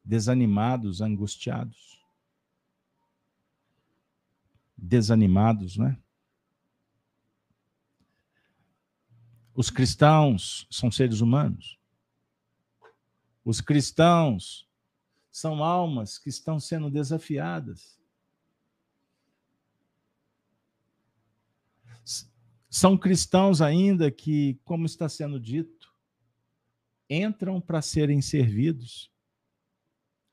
[0.05, 2.03] desanimados, angustiados
[4.83, 5.97] desanimados, né?
[9.55, 11.79] Os cristãos são seres humanos.
[13.45, 14.67] Os cristãos
[15.31, 17.99] são almas que estão sendo desafiadas.
[22.71, 25.93] São cristãos ainda que, como está sendo dito,
[27.09, 29.13] entram para serem servidos,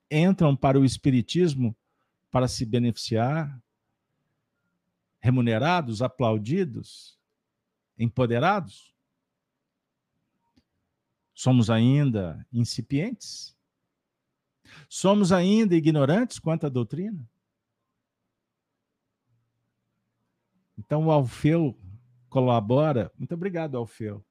[0.09, 1.76] entram para o Espiritismo
[2.32, 3.61] para se beneficiar,
[5.20, 7.20] remunerados, aplaudidos,
[7.97, 8.89] empoderados?
[11.40, 13.56] Somos ainda incipientes?
[14.90, 17.26] Somos ainda ignorantes quanto à doutrina?
[20.78, 21.80] Então o Alfeu
[22.28, 23.10] colabora.
[23.18, 24.22] Muito obrigado, Alfeu.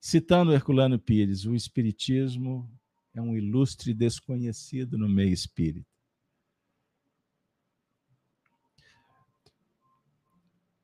[0.00, 2.72] Citando Herculano Pires, o Espiritismo
[3.12, 5.90] é um ilustre desconhecido no meio espírita.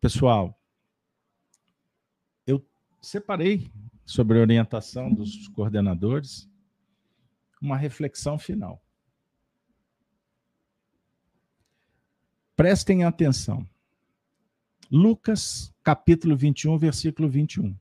[0.01, 0.61] Pessoal,
[2.45, 2.69] eu
[3.01, 3.71] separei
[4.11, 6.51] sobre a orientação dos coordenadores
[7.63, 8.83] uma reflexão final.
[12.57, 13.65] Prestem atenção.
[14.91, 17.79] Lucas, capítulo 21, versículo 21.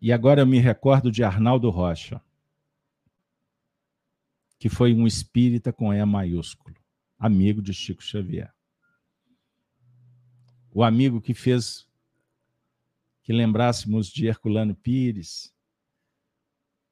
[0.00, 2.18] E agora eu me recordo de Arnaldo Rocha,
[4.58, 6.74] que foi um espírita com E maiúsculo
[7.18, 8.52] amigo de Chico Xavier.
[10.70, 11.86] O amigo que fez
[13.24, 15.52] que lembrássemos de Herculano Pires.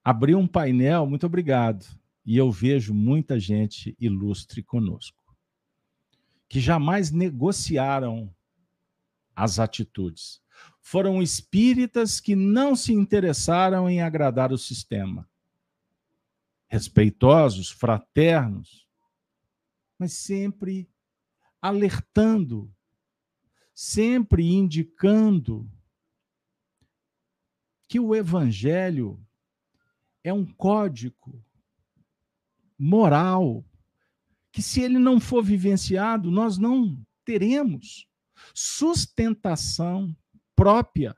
[0.02, 1.86] Abriu um painel, muito obrigado.
[2.24, 5.36] E eu vejo muita gente ilustre conosco,
[6.48, 8.34] que jamais negociaram
[9.36, 10.40] as atitudes.
[10.80, 15.28] Foram espíritas que não se interessaram em agradar o sistema.
[16.66, 18.88] Respeitosos, fraternos,
[19.98, 20.88] mas sempre
[21.60, 22.72] alertando,
[23.74, 25.70] sempre indicando
[27.92, 29.22] que o evangelho
[30.24, 31.44] é um código
[32.78, 33.62] moral
[34.50, 38.08] que se ele não for vivenciado, nós não teremos
[38.54, 40.16] sustentação
[40.56, 41.14] própria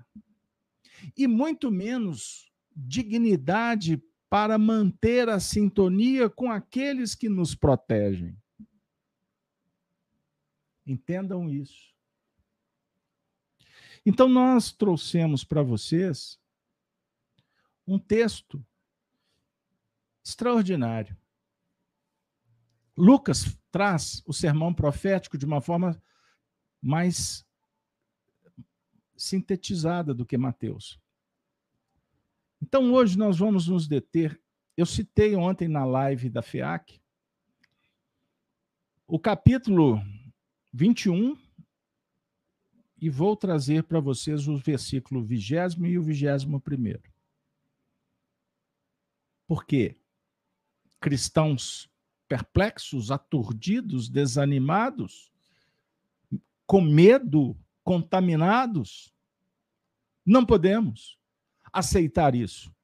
[1.16, 8.36] e muito menos dignidade para manter a sintonia com aqueles que nos protegem.
[10.84, 11.94] Entendam isso.
[14.04, 16.42] Então, nós trouxemos para vocês
[17.86, 18.64] um texto
[20.24, 21.16] extraordinário.
[22.96, 26.00] Lucas traz o sermão profético de uma forma
[26.80, 27.44] mais
[29.16, 31.00] sintetizada do que Mateus.
[32.60, 34.40] Então, hoje nós vamos nos deter.
[34.76, 37.00] Eu citei ontem na live da FEAC
[39.06, 40.00] o capítulo
[40.72, 41.36] 21
[42.98, 45.50] e vou trazer para vocês os versículo 20
[45.84, 47.13] e o 21.
[49.46, 49.96] Porque
[51.00, 51.90] cristãos
[52.28, 55.30] perplexos, aturdidos, desanimados,
[56.66, 59.14] com medo, contaminados,
[60.24, 61.18] não podemos
[61.72, 62.74] aceitar isso.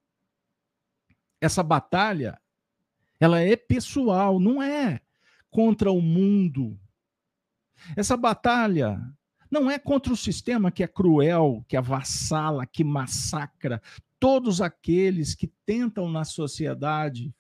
[1.41, 2.41] Essa batalha,
[3.19, 5.01] ela é pessoal, não é
[5.51, 6.79] contra o mundo.
[7.97, 9.01] Essa batalha
[9.51, 13.81] não é contra o sistema que é cruel, que avassala, que massacra
[14.21, 17.35] todos aqueles que tentam na sociedade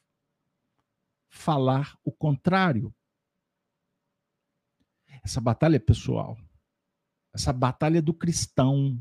[1.28, 2.92] falar o contrário.
[5.22, 6.38] Essa batalha é pessoal.
[7.32, 9.00] Essa batalha é do cristão.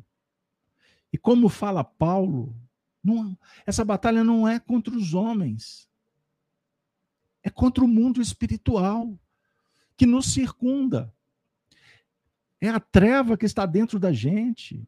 [1.12, 2.56] E como fala Paulo,
[3.04, 5.90] não, essa batalha não é contra os homens.
[7.42, 9.18] É contra o mundo espiritual
[9.96, 11.16] que nos circunda.
[12.60, 14.86] É a treva que está dentro da gente.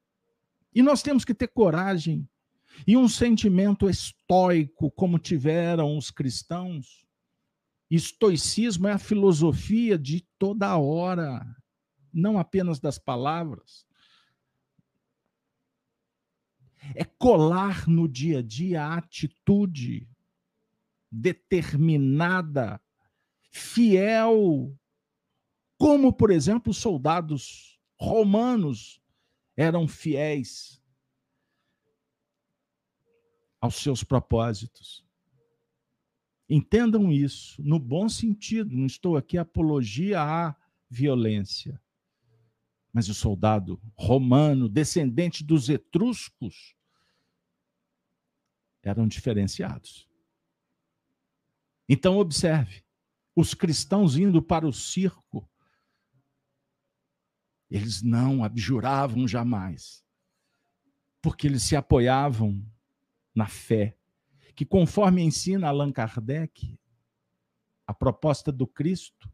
[0.76, 2.30] E nós temos que ter coragem
[2.86, 7.06] e um sentimento estoico, como tiveram os cristãos.
[7.90, 11.46] Estoicismo é a filosofia de toda hora,
[12.14, 13.86] não apenas das palavras.
[16.96, 20.10] É colar no dia a dia a atitude
[21.12, 22.82] determinada,
[23.52, 24.76] fiel,
[25.78, 29.02] como, por exemplo, os soldados romanos
[29.56, 30.81] eram fiéis
[33.62, 35.06] aos seus propósitos.
[36.50, 40.56] Entendam isso no bom sentido, não estou aqui apologia à
[40.90, 41.80] violência.
[42.92, 46.76] Mas o soldado romano, descendente dos etruscos,
[48.84, 50.10] eram diferenciados.
[51.88, 52.84] Então, observe:
[53.34, 55.50] os cristãos indo para o circo,
[57.70, 60.04] eles não abjuravam jamais,
[61.22, 62.62] porque eles se apoiavam
[63.34, 63.96] na fé,
[64.56, 66.78] que conforme ensina Allan Kardec,
[67.88, 69.32] a proposta do Cristo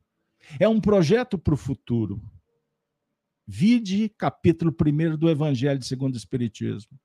[0.59, 2.21] é um projeto para o futuro.
[3.45, 6.99] Vide capítulo 1 do Evangelho segundo o Espiritismo.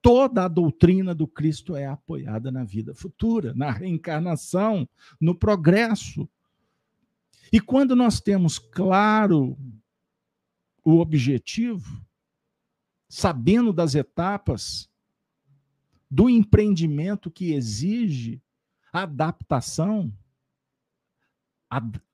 [0.00, 4.88] Toda a doutrina do Cristo é apoiada na vida futura, na reencarnação,
[5.20, 6.28] no progresso.
[7.52, 9.58] E quando nós temos claro
[10.84, 12.00] o objetivo,
[13.08, 14.88] sabendo das etapas
[16.10, 18.42] do empreendimento que exige
[18.92, 20.12] adaptação,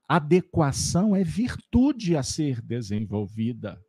[0.07, 3.81] adequação é virtude a ser desenvolvida.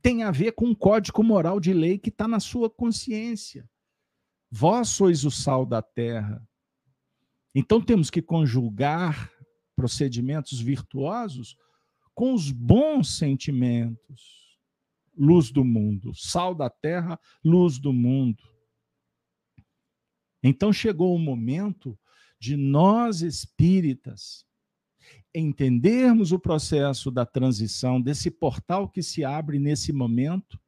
[0.00, 3.68] Tem a ver com um código moral de lei que está na sua consciência.
[4.50, 6.46] Vós sois o sal da terra.
[7.54, 9.30] Então temos que conjugar
[9.74, 11.56] procedimentos virtuosos
[12.14, 14.42] com os bons sentimentos.
[15.14, 18.51] Luz do mundo, sal da terra, luz do mundo.
[20.42, 21.98] Então chegou o momento
[22.38, 24.44] de nós espíritas
[25.34, 30.60] entendermos o processo da transição, desse portal que se abre nesse momento,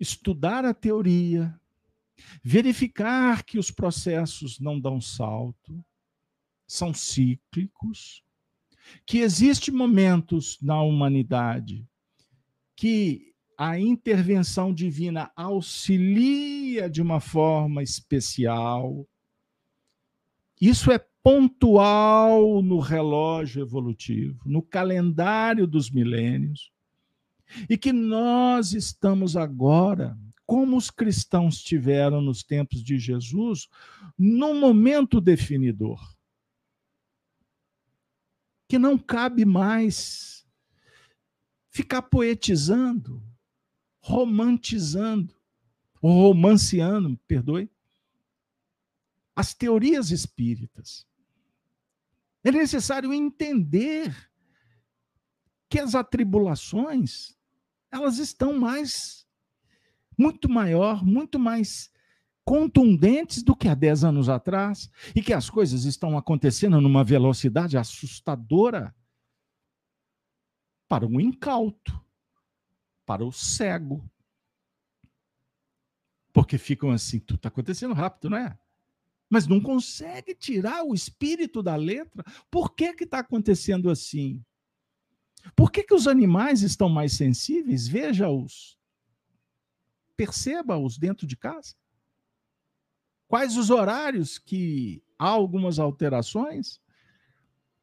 [0.00, 1.58] estudar a teoria,
[2.42, 5.84] verificar que os processos não dão salto,
[6.66, 8.24] são cíclicos,
[9.04, 11.86] que existem momentos na humanidade
[12.74, 19.08] que a intervenção divina auxilia de uma forma especial.
[20.60, 26.70] Isso é pontual no relógio evolutivo, no calendário dos milênios,
[27.68, 33.68] e que nós estamos agora, como os cristãos tiveram nos tempos de Jesus,
[34.18, 36.00] num momento definidor.
[38.68, 40.46] Que não cabe mais
[41.70, 43.22] ficar poetizando,
[44.06, 45.34] romantizando,
[46.00, 47.68] ou romanceando, perdoe,
[49.34, 51.04] as teorias espíritas.
[52.44, 54.14] É necessário entender
[55.68, 57.36] que as atribulações
[57.90, 59.26] elas estão mais
[60.16, 61.90] muito maior, muito mais
[62.44, 67.76] contundentes do que há 10 anos atrás e que as coisas estão acontecendo numa velocidade
[67.76, 68.94] assustadora
[70.88, 72.05] para o incauto,
[73.06, 74.04] para o cego.
[76.32, 78.58] Porque ficam assim, tudo está acontecendo rápido, não é?
[79.28, 82.24] mas não consegue tirar o espírito da letra.
[82.50, 84.42] Por que está acontecendo assim?
[85.54, 87.86] Por que, que os animais estão mais sensíveis?
[87.86, 88.78] Veja-os.
[90.16, 91.74] Perceba-os dentro de casa.
[93.28, 96.80] Quais os horários que há algumas alterações?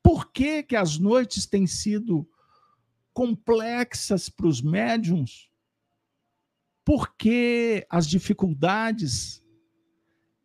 [0.02, 2.28] Por que, que as noites têm sido
[3.14, 5.50] complexas para os médiums?
[6.84, 9.44] Por que as dificuldades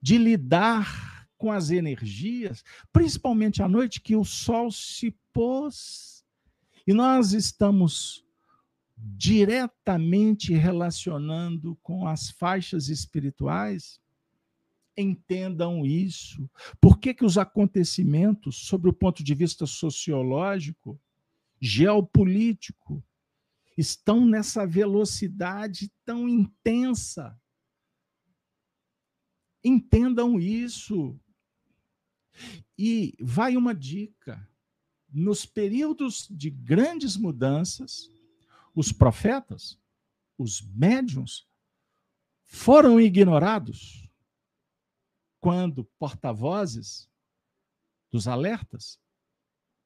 [0.00, 6.24] de lidar com as energias, principalmente à noite, que o sol se pôs.
[6.86, 8.24] E nós estamos
[8.96, 14.00] diretamente relacionando com as faixas espirituais.
[14.96, 16.50] Entendam isso.
[16.80, 21.00] Por que, que os acontecimentos, sobre o ponto de vista sociológico,
[21.60, 23.02] geopolítico,
[23.76, 27.40] estão nessa velocidade tão intensa?
[29.62, 31.18] Entendam isso.
[32.76, 34.48] E vai uma dica:
[35.12, 38.10] nos períodos de grandes mudanças,
[38.74, 39.78] os profetas,
[40.36, 41.48] os médiums,
[42.44, 44.08] foram ignorados
[45.40, 47.08] quando porta-vozes
[48.10, 49.00] dos alertas,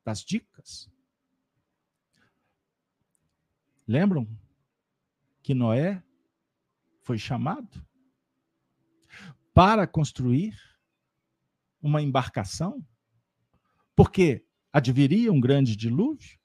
[0.04, 0.91] das dicas.
[3.86, 4.26] Lembram
[5.42, 6.02] que Noé
[7.02, 7.84] foi chamado
[9.52, 10.56] para construir
[11.80, 12.86] uma embarcação,
[13.94, 16.38] porque adviria um grande dilúvio.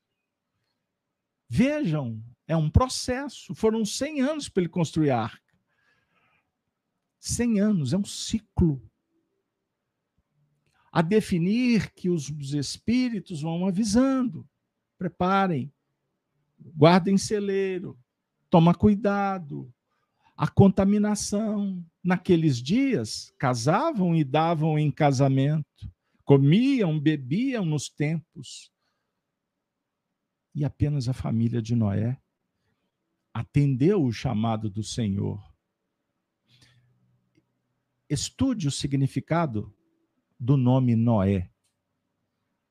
[1.48, 3.54] Vejam, é um processo.
[3.54, 5.56] Foram 100 anos para ele construir a arca.
[7.20, 8.82] 100 anos, é um ciclo.
[10.92, 14.50] A definir que os espíritos vão avisando.
[14.98, 15.72] Preparem,
[16.60, 17.98] guardem celeiro,
[18.50, 19.72] toma cuidado.
[20.36, 25.92] A contaminação, naqueles dias, casavam e davam em casamento,
[26.24, 28.72] comiam, bebiam nos tempos.
[30.54, 32.20] E apenas a família de Noé
[33.34, 35.44] atendeu o chamado do Senhor.
[38.10, 39.76] Estude o significado
[40.40, 41.50] do nome Noé,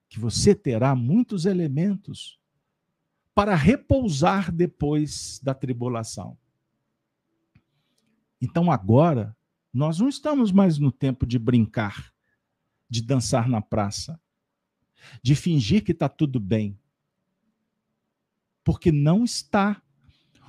[0.09, 2.41] que você terá muitos elementos
[3.37, 6.39] para repousar depois da tribulação.
[8.41, 9.37] Então agora,
[9.70, 12.14] nós não estamos mais no tempo de brincar,
[12.89, 14.18] de dançar na praça,
[15.22, 16.78] de fingir que está tudo bem.
[18.64, 19.82] Porque não está.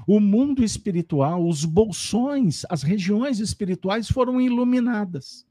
[0.07, 5.45] O mundo espiritual, os bolsões, as regiões espirituais foram iluminadas.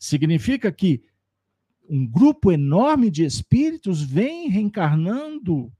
[0.00, 1.04] Significa que
[1.86, 5.70] um grupo enorme de espíritos vem reencarnando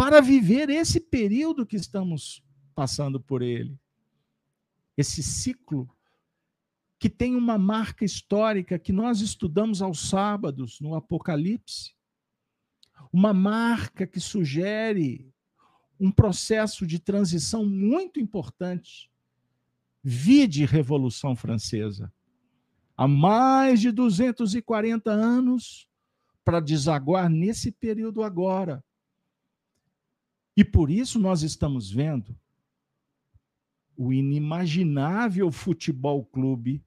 [0.00, 2.42] para viver esse período que estamos
[2.74, 3.78] passando por ele
[4.96, 5.94] esse ciclo
[6.98, 11.92] que tem uma marca histórica que nós estudamos aos sábados no Apocalipse.
[13.12, 15.30] Uma marca que sugere
[15.98, 19.10] um processo de transição muito importante.
[20.02, 22.10] Vide Revolução Francesa.
[22.96, 25.86] Há mais de 240 anos
[26.42, 28.82] para desaguar nesse período agora.
[30.60, 32.38] E por isso nós estamos vendo
[33.96, 36.84] o inimaginável futebol clube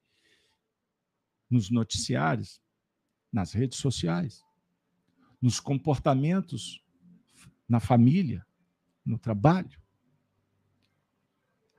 [1.49, 2.61] nos noticiários,
[3.31, 4.45] nas redes sociais,
[5.41, 6.83] nos comportamentos
[7.67, 8.45] na família,
[9.03, 9.81] no trabalho.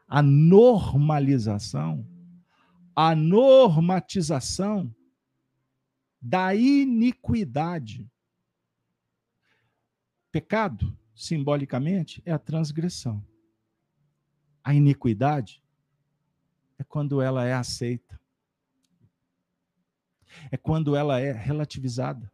[0.09, 2.05] A normalização,
[2.97, 4.93] a normatização
[6.21, 8.11] da iniquidade.
[10.33, 13.25] Pecado, simbolicamente, é a transgressão.
[14.63, 15.63] A iniquidade
[16.79, 18.21] é quando ela é aceita.
[20.51, 22.33] É quando ela é relativizada.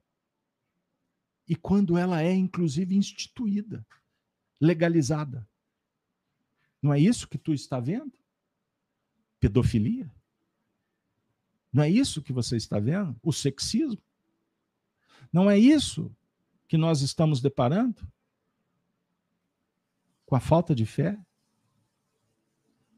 [1.47, 3.85] E quando ela é, inclusive, instituída,
[4.61, 5.47] legalizada.
[6.81, 8.13] Não é isso que tu está vendo?
[9.39, 10.11] Pedofilia?
[11.73, 13.19] Não é isso que você está vendo?
[13.23, 14.03] O sexismo?
[15.33, 16.15] Não é isso
[16.67, 18.07] que nós estamos deparando?
[20.31, 21.19] Com a falta de fé?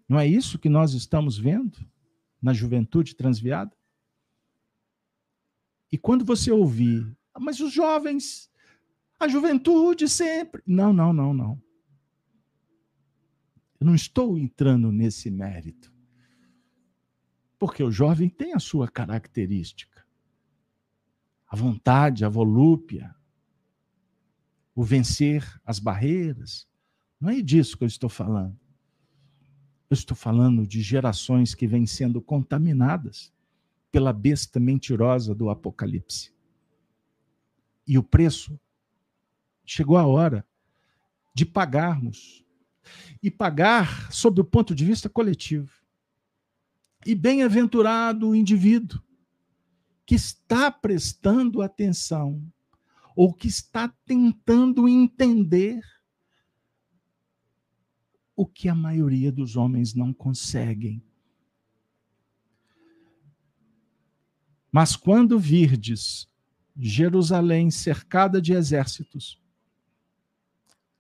[0.06, 1.78] Não é isso que nós estamos vendo
[2.42, 3.74] na juventude transviada?
[5.90, 8.52] E quando você ouvir, ah, mas os jovens,
[9.18, 10.62] a juventude sempre.
[10.66, 11.62] Não, não, não, não.
[13.80, 15.90] Eu não estou entrando nesse mérito.
[17.58, 20.06] Porque o jovem tem a sua característica.
[21.46, 23.16] A vontade, a volúpia,
[24.74, 26.70] o vencer as barreiras.
[27.22, 28.58] Não é disso que eu estou falando.
[29.88, 33.32] Eu estou falando de gerações que vêm sendo contaminadas
[33.92, 36.34] pela besta mentirosa do Apocalipse.
[37.86, 38.58] E o preço
[39.64, 40.44] chegou a hora
[41.32, 42.44] de pagarmos.
[43.22, 45.70] E pagar sob o ponto de vista coletivo.
[47.06, 49.00] E bem-aventurado o indivíduo
[50.04, 52.42] que está prestando atenção
[53.14, 55.84] ou que está tentando entender
[58.42, 61.00] o que a maioria dos homens não conseguem.
[64.70, 66.28] Mas quando virdes
[66.76, 69.40] Jerusalém cercada de exércitos,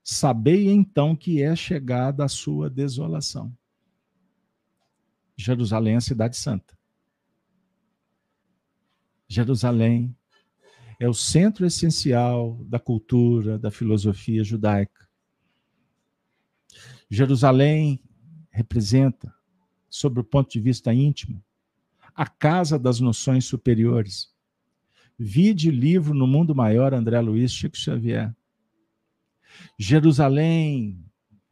[0.04, 3.52] sabei então que é chegada a sua desolação.
[5.36, 6.78] Jerusalém é a cidade santa.
[9.26, 10.14] Jerusalém
[11.00, 15.01] é o centro essencial da cultura, da filosofia judaica.
[17.12, 18.02] Jerusalém
[18.50, 19.30] representa,
[19.90, 21.44] sob o ponto de vista íntimo,
[22.14, 24.32] a casa das noções superiores.
[25.18, 28.34] Vide livro No Mundo Maior, André Luiz Chico Xavier.
[29.78, 31.04] Jerusalém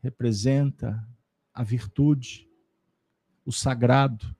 [0.02, 1.06] representa
[1.52, 2.48] a virtude,
[3.44, 4.34] o sagrado,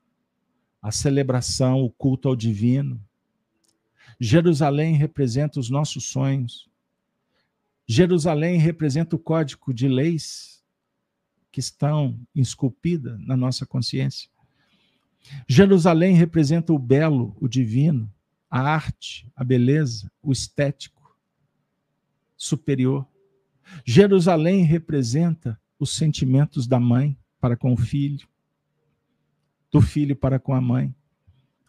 [0.81, 2.99] a celebração, o culto ao divino.
[4.19, 6.67] Jerusalém representa os nossos sonhos.
[7.87, 10.60] Jerusalém representa o código de leis
[11.51, 14.31] que estão esculpidas na nossa consciência.
[15.49, 18.11] Jerusalém representa o belo, o divino,
[18.51, 21.17] a arte, a beleza, o estético
[22.37, 23.07] superior.
[23.85, 28.27] Jerusalém representa os sentimentos da mãe para com o filho,
[29.71, 30.95] do filho para com a mãe,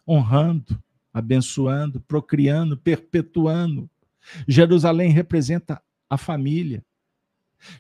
[0.08, 0.82] honrando,
[1.14, 3.90] abençoando, procriando, perpetuando.
[4.48, 6.84] Jerusalém representa a família.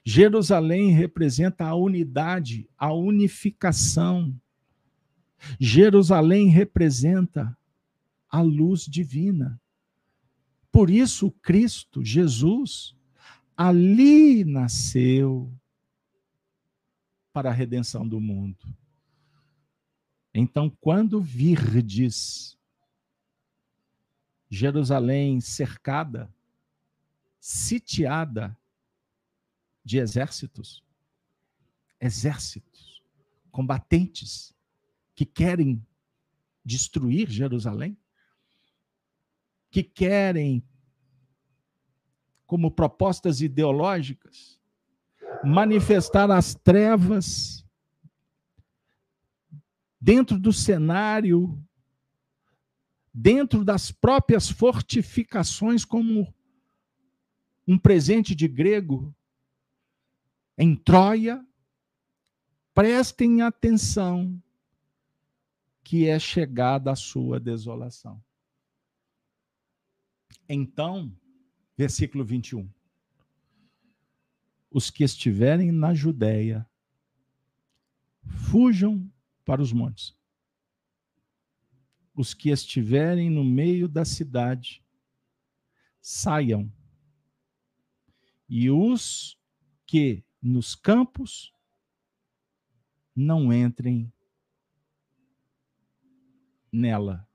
[0.03, 4.33] Jerusalém representa a unidade, a unificação.
[5.59, 7.57] Jerusalém representa
[8.29, 9.59] a luz divina.
[10.71, 12.95] Por isso, Cristo, Jesus,
[13.57, 15.51] ali nasceu
[17.33, 18.73] para a redenção do mundo.
[20.33, 22.57] Então, quando virdes
[24.49, 26.33] Jerusalém cercada,
[27.39, 28.57] sitiada
[29.91, 30.81] de exércitos,
[31.99, 33.03] exércitos,
[33.51, 34.55] combatentes
[35.13, 35.85] que querem
[36.63, 37.97] destruir Jerusalém,
[39.69, 40.63] que querem,
[42.47, 44.57] como propostas ideológicas,
[45.43, 47.65] manifestar as trevas
[49.99, 51.61] dentro do cenário
[53.13, 56.33] dentro das próprias fortificações, como
[57.67, 59.13] um presente de grego
[60.57, 61.45] em Troia,
[62.73, 64.41] prestem atenção
[65.83, 68.23] que é chegada a sua desolação.
[70.47, 71.15] Então,
[71.77, 72.69] versículo 21.
[74.69, 76.67] Os que estiverem na Judéia,
[78.23, 79.11] fujam
[79.43, 80.15] para os montes
[82.13, 84.83] os que estiverem no meio da cidade
[86.01, 86.71] saiam,
[88.49, 89.37] e os
[89.85, 91.53] que nos campos
[93.15, 94.11] não entrem
[96.71, 97.27] nela,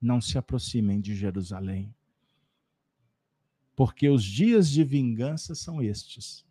[0.00, 1.94] não se aproximem de Jerusalém,
[3.74, 6.44] porque os dias de vingança são estes,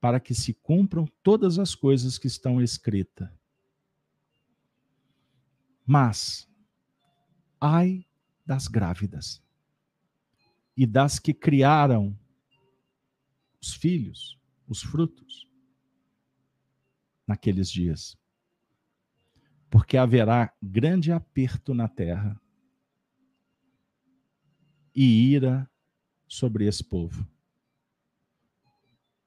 [0.00, 3.30] para que se cumpram todas as coisas que estão escritas.
[5.86, 6.48] Mas,
[7.60, 8.04] ai
[8.44, 9.40] das grávidas
[10.76, 12.18] e das que criaram
[13.62, 15.48] os filhos, os frutos,
[17.26, 18.18] naqueles dias.
[19.70, 22.38] Porque haverá grande aperto na terra
[24.94, 25.70] e ira
[26.26, 27.26] sobre esse povo.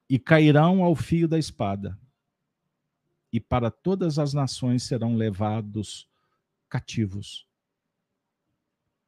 [0.08, 2.00] E cairão ao fio da espada,
[3.32, 6.08] e para todas as nações serão levados
[6.70, 7.48] cativos.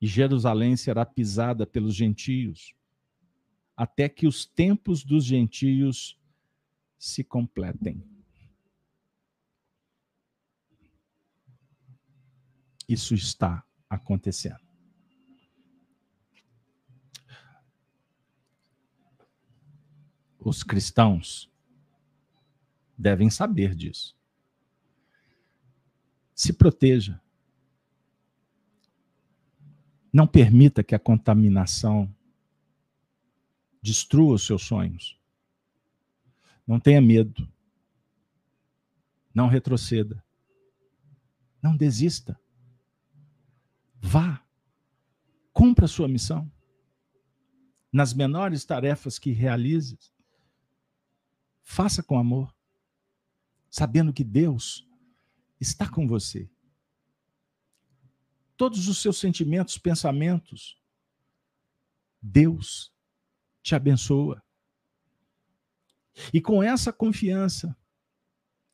[0.02, 2.77] E Jerusalém será pisada pelos gentios,
[3.78, 6.20] até que os tempos dos gentios
[6.98, 8.04] se completem.
[12.90, 14.66] Isso está acontecendo.
[20.40, 21.52] Os cristãos
[22.98, 24.18] devem saber disso.
[26.34, 27.22] Se proteja.
[30.12, 32.12] Não permita que a contaminação
[33.88, 35.18] destrua os seus sonhos.
[36.68, 37.50] Não tenha medo.
[39.34, 40.22] Não retroceda.
[41.64, 42.38] Não desista.
[43.96, 44.46] Vá.
[45.54, 46.52] Cumpra a sua missão.
[47.90, 50.14] Nas menores tarefas que realizes,
[51.64, 52.54] faça com amor,
[53.70, 54.86] sabendo que Deus
[55.60, 56.50] está com você
[58.58, 60.76] todos os seus sentimentos, pensamentos.
[62.20, 62.92] Deus
[63.68, 64.42] te abençoa.
[66.34, 67.76] E com essa confiança,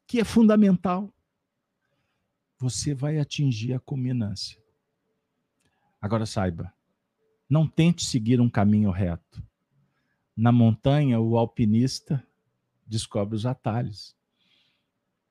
[0.05, 1.11] que é fundamental,
[2.59, 4.61] você vai atingir a culminância.
[5.99, 6.71] Agora saiba,
[7.49, 9.43] não tente seguir um caminho reto.
[10.37, 12.25] Na montanha, o alpinista
[12.85, 14.15] descobre os atalhos.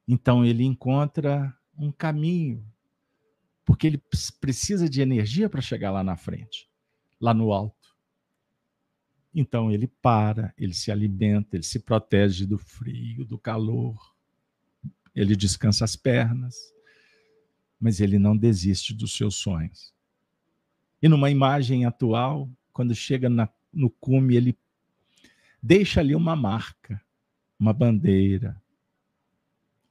[0.08, 2.66] Então ele encontra um caminho,
[3.64, 4.02] porque ele
[4.40, 6.68] precisa de energia para chegar lá na frente,
[7.20, 7.81] lá no alto.
[9.34, 14.14] Então ele para, ele se alimenta, ele se protege do frio, do calor,
[15.14, 16.72] ele descansa as pernas,
[17.80, 19.92] mas ele não desiste dos seus sonhos.
[21.00, 24.58] E numa imagem atual, quando chega na, no cume, ele
[25.62, 27.02] deixa ali uma marca,
[27.58, 28.60] uma bandeira.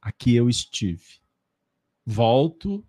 [0.02, 1.20] Aqui eu estive.
[2.06, 2.86] Volto,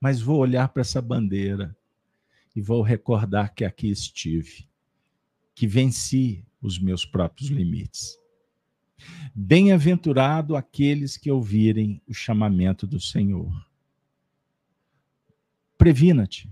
[0.00, 1.76] mas vou olhar para essa bandeira
[2.56, 4.68] e vou recordar que aqui estive,
[5.54, 8.16] que venci os meus próprios limites.
[9.34, 13.52] Bem-aventurado aqueles que ouvirem o chamamento do Senhor.
[15.76, 16.48] Previna-te,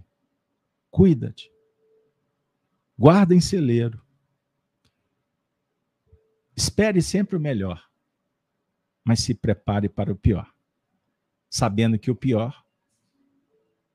[0.90, 1.52] cuida-te,
[2.98, 4.04] guarda em celeiro.
[6.56, 7.88] Espere sempre o melhor,
[9.04, 10.52] mas se prepare para o pior,
[11.48, 12.66] sabendo que o pior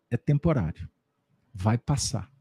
[0.10, 0.90] é temporário,
[1.54, 2.35] vai passar.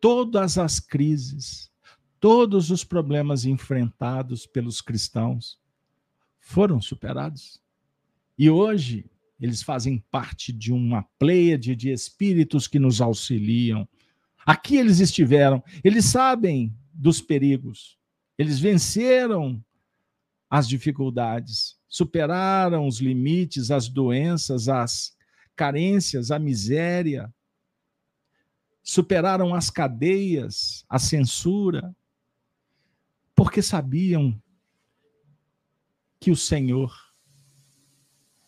[0.00, 1.70] Todas as crises,
[2.20, 5.58] todos os problemas enfrentados pelos cristãos
[6.38, 7.60] foram superados.
[8.38, 13.88] E hoje eles fazem parte de uma pleiade de espíritos que nos auxiliam.
[14.44, 17.96] Aqui eles estiveram, eles sabem dos perigos,
[18.36, 19.62] eles venceram
[20.50, 25.16] as dificuldades, superaram os limites, as doenças, as
[25.54, 27.32] carências, a miséria,
[28.88, 31.94] superaram as cadeias, a censura,
[33.34, 34.42] porque sabiam
[36.18, 36.90] que o Senhor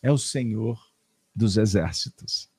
[0.01, 0.83] é o Senhor
[1.35, 2.49] dos exércitos.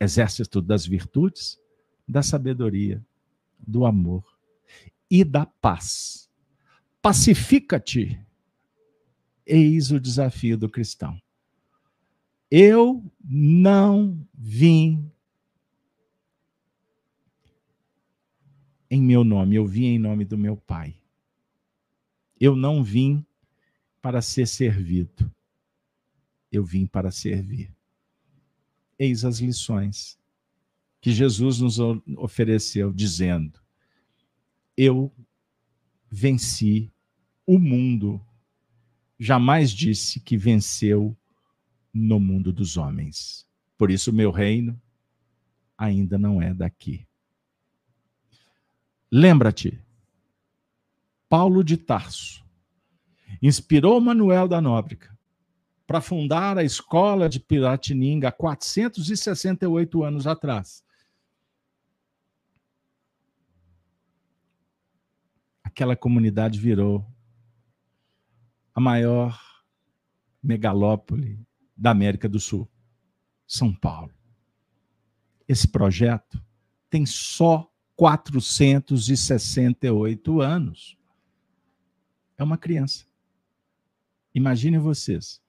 [0.00, 1.60] Exército das virtudes,
[2.08, 3.04] da sabedoria,
[3.58, 4.24] do amor
[5.10, 6.30] e da paz.
[7.02, 8.18] Pacifica-te.
[9.44, 11.20] Eis o desafio do cristão.
[12.50, 15.12] Eu não vim
[18.90, 20.96] em meu nome, eu vim em nome do meu Pai.
[22.38, 23.24] Eu não vim
[24.00, 25.32] para ser servido,
[26.52, 27.74] eu vim para servir.
[28.98, 30.18] Eis as lições
[31.00, 31.78] que Jesus nos
[32.16, 33.60] ofereceu, dizendo:
[34.76, 35.12] Eu
[36.10, 36.92] venci
[37.46, 38.20] o mundo.
[39.18, 41.16] Jamais disse que venceu
[41.92, 43.46] no mundo dos homens.
[43.78, 44.80] Por isso, meu reino
[45.76, 47.06] ainda não é daqui.
[49.10, 49.80] Lembra-te,
[51.28, 52.44] Paulo de Tarso
[53.40, 55.16] inspirou Manuel da Nóbrega
[55.86, 60.84] para fundar a escola de Piratininga há 468 anos atrás.
[65.62, 67.06] Aquela comunidade virou
[68.74, 69.40] a maior
[70.42, 71.38] megalópole
[71.76, 72.68] da América do Sul,
[73.46, 74.12] São Paulo.
[75.46, 76.42] Esse projeto
[76.90, 80.96] tem só 468 anos.
[82.36, 83.06] É uma criança.
[84.34, 85.40] Imaginem vocês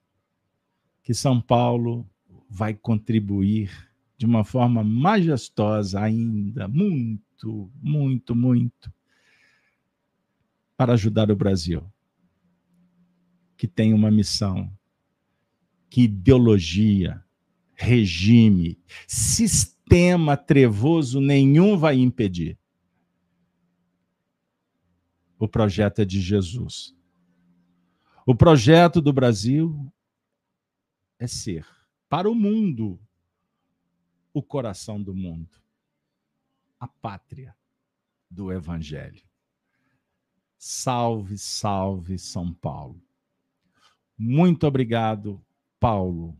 [1.02, 2.04] que São Paulo
[2.48, 8.92] vai contribuir de uma forma majestosa ainda, muito, muito, muito,
[10.76, 11.84] para ajudar o Brasil,
[13.56, 14.68] que tem uma missão,
[15.88, 17.22] que ideologia,
[17.74, 18.76] regime,
[19.06, 22.58] sistema, tema trevoso nenhum vai impedir.
[25.38, 26.94] O projeto é de Jesus.
[28.26, 29.90] O projeto do Brasil
[31.18, 31.66] é ser,
[32.08, 33.00] para o mundo,
[34.34, 35.56] o coração do mundo,
[36.78, 37.56] a pátria
[38.30, 39.24] do Evangelho.
[40.58, 43.00] Salve, salve São Paulo.
[44.18, 45.42] Muito obrigado,
[45.80, 46.36] Paulo,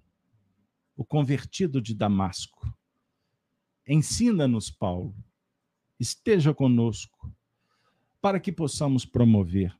[0.96, 2.76] o convertido de Damasco
[3.88, 5.16] Ensina-nos, Paulo.
[5.98, 7.34] Esteja conosco,
[8.20, 9.74] para que possamos promover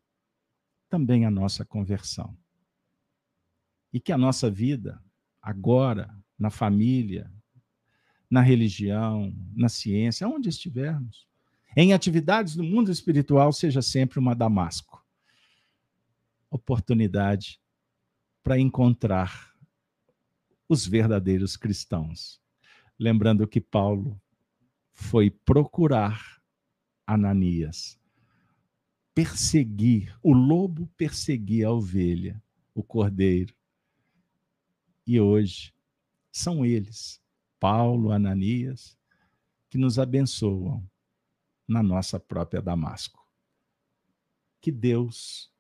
[0.88, 2.34] também a nossa conversão.
[3.92, 5.02] E que a nossa vida,
[5.42, 7.30] agora, na família,
[8.30, 11.28] na religião, na ciência, onde estivermos,
[11.76, 15.06] em atividades do mundo espiritual, seja sempre uma Damasco
[16.50, 17.60] oportunidade
[18.42, 19.54] para encontrar
[20.66, 22.40] os verdadeiros cristãos
[22.98, 24.20] Lembrando que Paulo
[24.92, 26.42] foi procurar
[27.06, 27.98] Ananias,
[29.14, 32.42] perseguir, o lobo perseguia a ovelha,
[32.74, 33.54] o cordeiro.
[35.06, 35.72] E hoje
[36.30, 37.20] são eles,
[37.58, 38.96] Paulo, Ananias,
[39.68, 40.88] que nos abençoam
[41.66, 43.26] na nossa própria Damasco.
[44.60, 45.52] Que Deus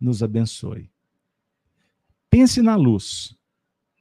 [0.00, 0.90] nos abençoe.
[2.30, 3.37] Pense na luz.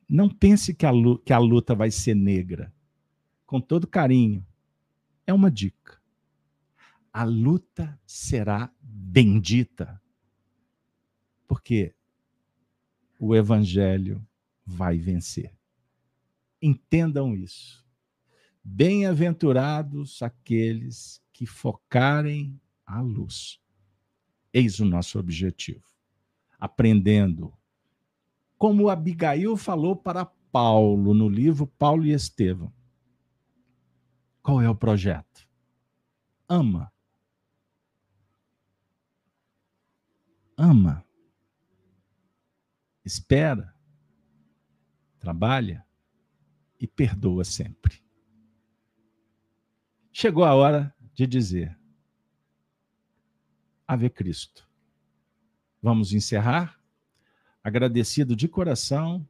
[0.09, 0.91] Não pense que a,
[1.25, 2.73] que a luta vai ser negra.
[3.45, 4.45] Com todo carinho.
[5.25, 6.01] É uma dica.
[7.11, 10.01] A luta será bendita.
[11.47, 11.93] Porque
[13.19, 14.25] o evangelho
[14.65, 15.53] vai vencer.
[16.61, 17.85] Entendam isso.
[18.63, 23.59] Bem-aventurados aqueles que focarem a luz.
[24.53, 25.85] Eis o nosso objetivo.
[26.59, 27.56] Aprendendo.
[28.57, 32.73] Como Abigail falou para Paulo no livro Paulo e Estevão.
[34.41, 35.47] Qual é o projeto?
[36.49, 36.91] Ama.
[40.57, 41.05] Ama.
[43.05, 43.75] Espera.
[45.19, 45.85] Trabalha
[46.79, 48.01] e perdoa sempre.
[50.11, 51.77] Chegou a hora de dizer:
[53.87, 54.67] Ave Cristo.
[55.81, 56.76] Vamos encerrar
[57.68, 59.28] agradecido de coração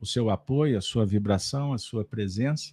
[0.00, 2.72] o seu apoio, a sua vibração, a sua presença.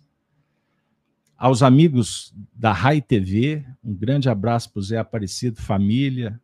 [1.35, 6.39] Aos amigos da Rai TV, um grande abraço para o Zé Aparecido, família,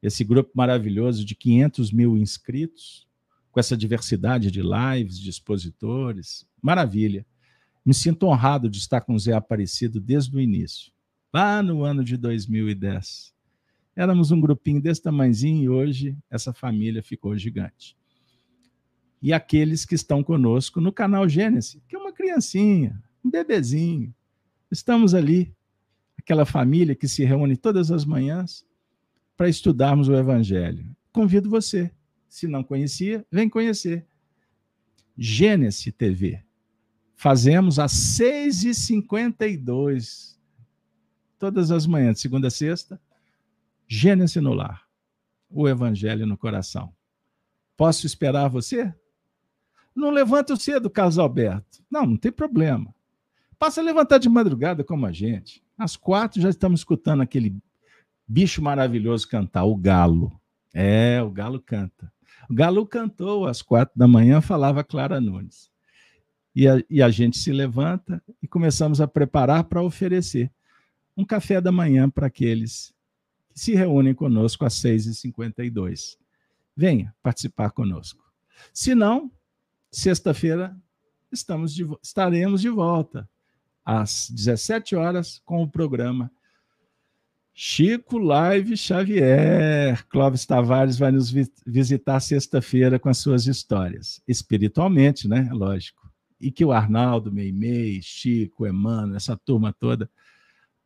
[0.00, 3.06] esse grupo maravilhoso de 500 mil inscritos,
[3.50, 7.26] com essa diversidade de lives, de expositores, maravilha.
[7.84, 10.92] Me sinto honrado de estar com o Zé Aparecido desde o início
[11.34, 13.34] lá no ano de 2010.
[13.98, 17.96] Éramos um grupinho desse tamanhozinho e hoje essa família ficou gigante.
[19.20, 24.14] E aqueles que estão conosco no canal Gênesis, que é uma criancinha, um bebezinho.
[24.70, 25.52] Estamos ali,
[26.16, 28.64] aquela família que se reúne todas as manhãs
[29.36, 30.86] para estudarmos o Evangelho.
[31.10, 31.90] Convido você,
[32.28, 34.06] se não conhecia, vem conhecer.
[35.16, 36.40] Gênesis TV.
[37.16, 40.38] Fazemos às 6h52
[41.36, 43.00] todas as manhãs, segunda a sexta,
[43.88, 44.82] Gênesis no lar,
[45.48, 46.92] o Evangelho no coração.
[47.74, 48.92] Posso esperar você?
[49.94, 51.82] Não levanta cedo, Carlos Alberto.
[51.90, 52.94] Não, não tem problema.
[53.58, 55.62] Passa a levantar de madrugada como a gente.
[55.76, 57.56] Às quatro já estamos escutando aquele
[58.26, 60.38] bicho maravilhoso cantar, o galo.
[60.74, 62.12] É, o galo canta.
[62.48, 65.70] O galo cantou às quatro da manhã, falava Clara Nunes.
[66.54, 70.50] E a, e a gente se levanta e começamos a preparar para oferecer
[71.16, 72.97] um café da manhã para aqueles que
[73.58, 76.16] se reúnem conosco às 6h52.
[76.76, 78.24] Venha participar conosco.
[78.72, 79.32] Se não,
[79.90, 80.76] sexta-feira
[81.32, 83.28] estamos de, estaremos de volta
[83.84, 86.30] às 17 horas com o programa
[87.52, 90.06] Chico Live Xavier.
[90.08, 95.48] Clóvis Tavares vai nos vi visitar sexta-feira com as suas histórias, espiritualmente, né?
[95.52, 96.08] Lógico.
[96.40, 100.08] E que o Arnaldo, Meimei, Chico, Emmanuel, essa turma toda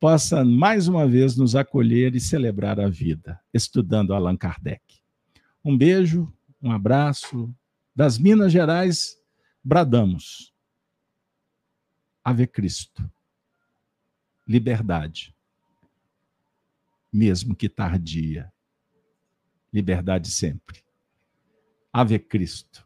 [0.02, 4.82] possa mais uma vez nos acolher e celebrar a vida, estudando Allan Kardec.
[5.64, 7.54] Um beijo, um abraço.
[7.94, 9.16] Das Minas Gerais,
[9.62, 10.52] bradamos.
[12.24, 13.08] Ave Cristo.
[14.44, 15.32] Liberdade.
[17.12, 18.52] Mesmo que tardia.
[19.72, 20.82] Liberdade sempre.
[21.92, 22.84] Ave Cristo.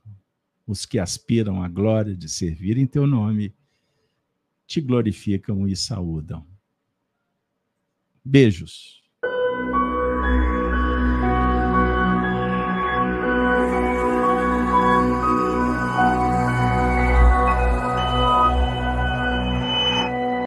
[0.67, 3.55] Os que aspiram à glória de servir em teu nome,
[4.67, 6.56] te glorificam e saúdam.
[8.27, 9.06] Beijos.